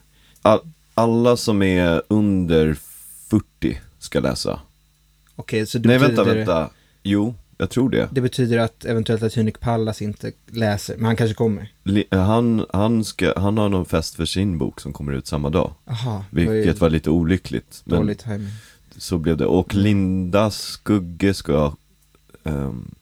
[0.95, 2.77] Alla som är under
[3.31, 4.61] 40 ska läsa.
[5.37, 6.71] Okej, så det Nej betyder, vänta, vänta.
[7.03, 8.09] Jo, jag tror det.
[8.13, 11.73] Det betyder att eventuellt att Hynek Pallas inte läser, men han kanske kommer.
[11.85, 15.51] Li- Han, han, ska, han har någon fest för sin bok som kommer ut samma
[15.51, 15.73] dag.
[15.87, 17.83] Aha, det var ju Vilket var lite olyckligt.
[17.85, 18.49] Men dålig timing.
[18.97, 19.47] så blev det.
[19.47, 21.75] Och Linda Skugge ska,
[22.45, 22.95] ehm,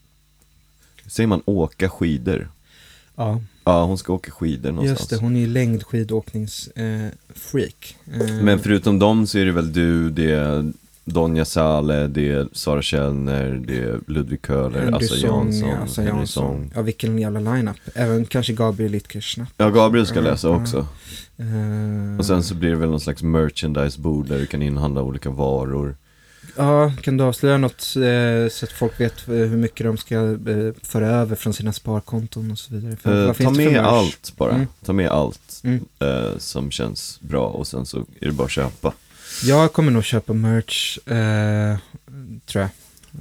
[1.06, 2.50] säger man åka skidor?
[3.16, 5.00] Ja, Ja, hon ska åka skidor någonstans.
[5.00, 5.16] just det.
[5.16, 6.76] Hon är ju längdskidåkningsfreak.
[6.76, 7.96] Eh, freak.
[8.12, 10.72] eh, Men förutom dem så är det väl du, det är
[11.12, 16.26] Donja Sale, det är Sara Källner, det är Ludvig Köhler, Assa Jansson, Assa Henry Jansson.
[16.44, 16.72] Song.
[16.74, 17.76] Ja, vilken jävla lineup.
[17.94, 20.86] Även kanske Gabriel Litkers Ja, Gabriel ska läsa också.
[21.38, 25.30] Eh, Och sen så blir det väl någon slags merchandise-bord där du kan inhandla olika
[25.30, 25.96] varor.
[26.56, 30.14] Ja, kan du avslöja något eh, så att folk vet eh, hur mycket de ska
[30.16, 32.96] eh, föra över från sina sparkonton och så vidare?
[32.96, 34.52] För, Eh, ta med allt bara.
[34.54, 34.66] Mm.
[34.84, 35.84] Ta med allt Mm.
[35.98, 38.92] eh, som känns bra och sen så är det bara att köpa.
[39.44, 41.78] Jag kommer nog köpa merch, eh,
[42.46, 42.70] tror jag.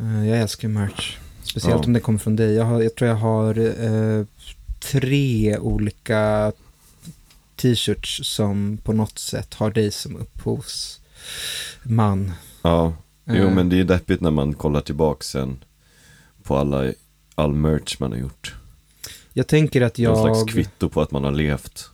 [0.01, 1.17] Eh, jag älskar merch.
[1.43, 1.85] Speciellt Ja.
[1.85, 2.53] om det kommer från dig.
[2.53, 4.25] Jag, har, jag tror jag har eh,
[4.79, 6.51] tre olika
[7.55, 12.31] t-shirts som på något sätt har dig som upphovsman.
[12.61, 12.93] Ja,
[13.25, 15.63] jo Eh, men det är deppigt när man kollar tillbaka sen
[16.43, 16.91] på alla,
[17.35, 18.55] all merch man har gjort.
[19.33, 20.49] Jag tänker att Någon slags jag...
[20.49, 21.89] kvitto på att man har levt.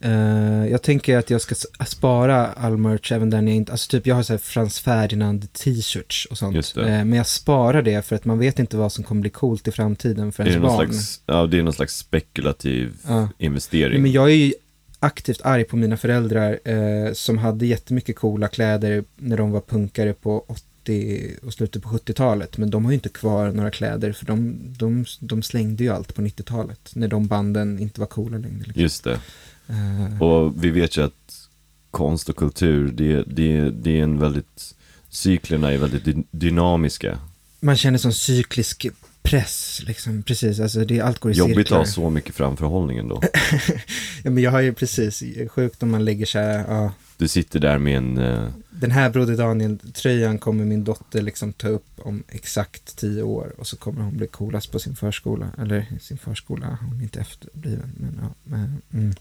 [0.00, 1.54] Eh, jag tänker att jag ska
[1.86, 5.52] spara all merch även där jag inte, alltså typ jag har så här Frans Ferdinand
[5.52, 6.76] t-shirts och sånt.
[6.76, 9.68] Eh, men jag sparar det för att man vet inte vad som kommer bli coolt
[9.68, 10.86] i framtiden för Är ens barn.
[10.86, 12.92] slags, ja, det är någon slags spekulativ.
[13.08, 14.02] Nej, investering.
[14.02, 14.52] men jag är ju
[15.00, 20.12] aktivt arg på mina föräldrar eh, som hade jättemycket coola kläder när de var punkare
[20.12, 22.58] på 80 och slutet på 70-talet.
[22.58, 26.14] Men de har ju inte kvar några kläder för de, de, de slängde ju allt
[26.14, 28.64] på 90-talet när de banden inte var coola längre.
[28.64, 28.82] Liksom.
[28.82, 29.20] Just det.
[29.68, 31.48] Eh, Och vi vet ju att
[31.90, 34.74] konst och kultur, det, det, det är en väldigt,
[35.08, 37.18] cyklerna är väldigt dy- dynamiska.
[37.60, 38.86] man känner sån cyklisk
[39.22, 40.22] press, liksom.
[40.22, 41.78] Precis, alltså det, allt går i Jobbigt att cirklar.
[41.78, 43.22] ha så mycket framförhållning då.
[44.24, 47.60] Ja, men jag har ju precis, sjukt om man lägger så här, ja, Du sitter
[47.60, 52.22] där med en, eh, den här Broder Daniel-tröjan kommer min dotter liksom ta upp om
[52.28, 56.78] exakt tio år och så kommer hon bli coolast på sin förskola, eller sin förskola,
[56.80, 58.28] hon är inte efterbliven, men ja.
[58.44, 59.14] Men, mm.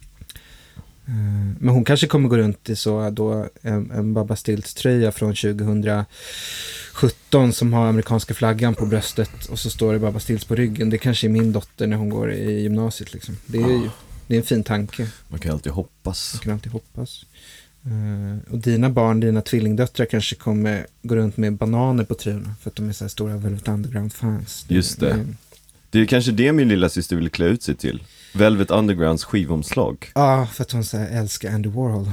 [1.08, 1.14] Eh,
[1.60, 7.54] men hon kanske kommer gå runt i så då en, en Babba Stilts-tröja från 2017
[7.54, 10.90] som har amerikanska flaggan på bröstet och så står det Babba Stilts på ryggen.
[10.90, 13.38] Det kanske är min dotter när hon går i gymnasiet liksom.
[13.46, 13.90] Det är, ju-
[14.28, 15.08] det är en fin tanke.
[15.28, 16.32] man kan alltid hoppas.
[16.34, 17.26] Man kan alltid hoppas.
[17.86, 22.70] Eh, och dina barn, dina tvillingdöttrar kanske kommer gå runt med bananer på tröjorna för
[22.70, 24.66] att de är så här stora Velvet Underground-fans.
[24.68, 25.26] Just det.
[25.90, 28.04] Det är kanske det min lilla syster vill klä ut sig till.
[28.34, 30.12] Velvet Undergrounds skivomslag.
[30.16, 32.12] Ja, för att hon så älskar Andy Warhol.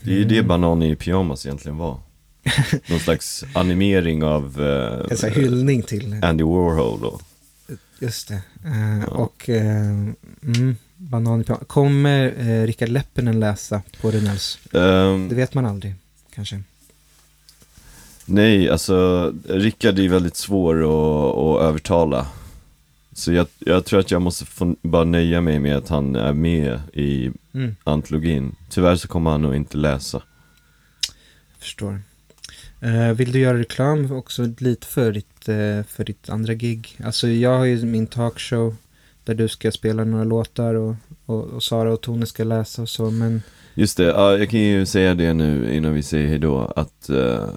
[0.00, 0.34] Det är ju Mm.
[0.34, 2.00] det Banan i pyjamas egentligen var.
[2.90, 4.44] Någon slags animering av
[5.10, 6.18] En så här eh, hyllning till...
[6.22, 7.20] Andy Warhol då.
[7.98, 8.34] Just det.
[8.64, 9.06] Eh, Ja.
[9.06, 9.86] Och eh,
[10.42, 11.64] mm, banan i pyjamas.
[11.64, 14.58] Kommer eh, Rickard Leppinen läsa på Runells?
[14.72, 15.94] Ehm, Det vet man aldrig,
[16.34, 16.62] kanske.
[18.24, 22.26] nej, alltså Rickard är väldigt svår att, att övertala.
[23.12, 26.32] Så jag, jag tror att jag måste få, bara nöja mig med att han är
[26.32, 28.56] med i Mm, antologin.
[28.68, 30.22] Tyvärr så kommer han nog inte läsa.
[31.52, 32.02] jag förstår.
[32.80, 36.98] Eh, vill du göra reklam också lite för ditt, eh, för ditt andra gig?
[37.04, 38.76] Alltså jag har ju min talkshow
[39.24, 40.94] där du ska spela några låtar och,
[41.26, 43.42] och, och Sara och Tone ska läsa och så, men
[43.74, 47.48] Just det, ja, jag kan ju säga det nu innan vi säger hejdå att eh,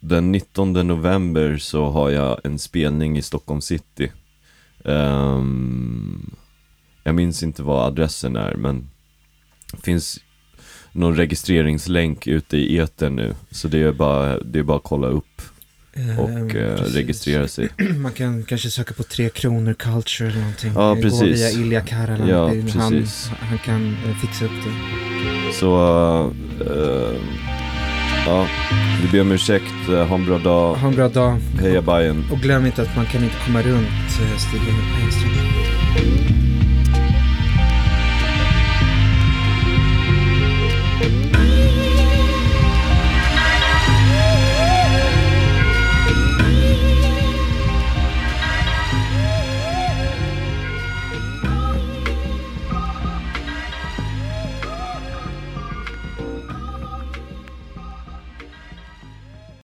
[0.00, 4.12] den 19 november så har jag en spelning i Stockholm city.
[4.84, 6.30] Ehm,
[7.04, 8.90] jag minns inte vad adressen är men
[9.72, 10.18] det finns
[10.92, 15.06] någon registreringslänk ute i etern nu så det är bara, det är bara att kolla
[15.06, 15.42] upp
[15.92, 16.94] eh, och eh, precis.
[16.94, 17.68] registrera sig.
[17.98, 20.72] Man kan kanske söka på Tre Kronor Culture eller någonting.
[20.74, 21.22] Ja, Eh, Gå precis.
[21.40, 22.28] via Ilja Karalan.
[22.28, 23.28] Ja, han, precis.
[23.38, 24.72] han kan eh, fixa upp det.
[25.54, 25.76] Så,
[26.60, 27.20] eh,
[28.26, 28.46] ja,
[29.02, 31.36] vi ber om ursäkt, Eh, ha en bra dag, Ha en bra dag.
[31.60, 32.24] heja Bajen.
[32.32, 33.88] Och glöm inte att man kan inte komma runt
[34.22, 34.60] eh, Stig
[35.02, 35.79] Engström.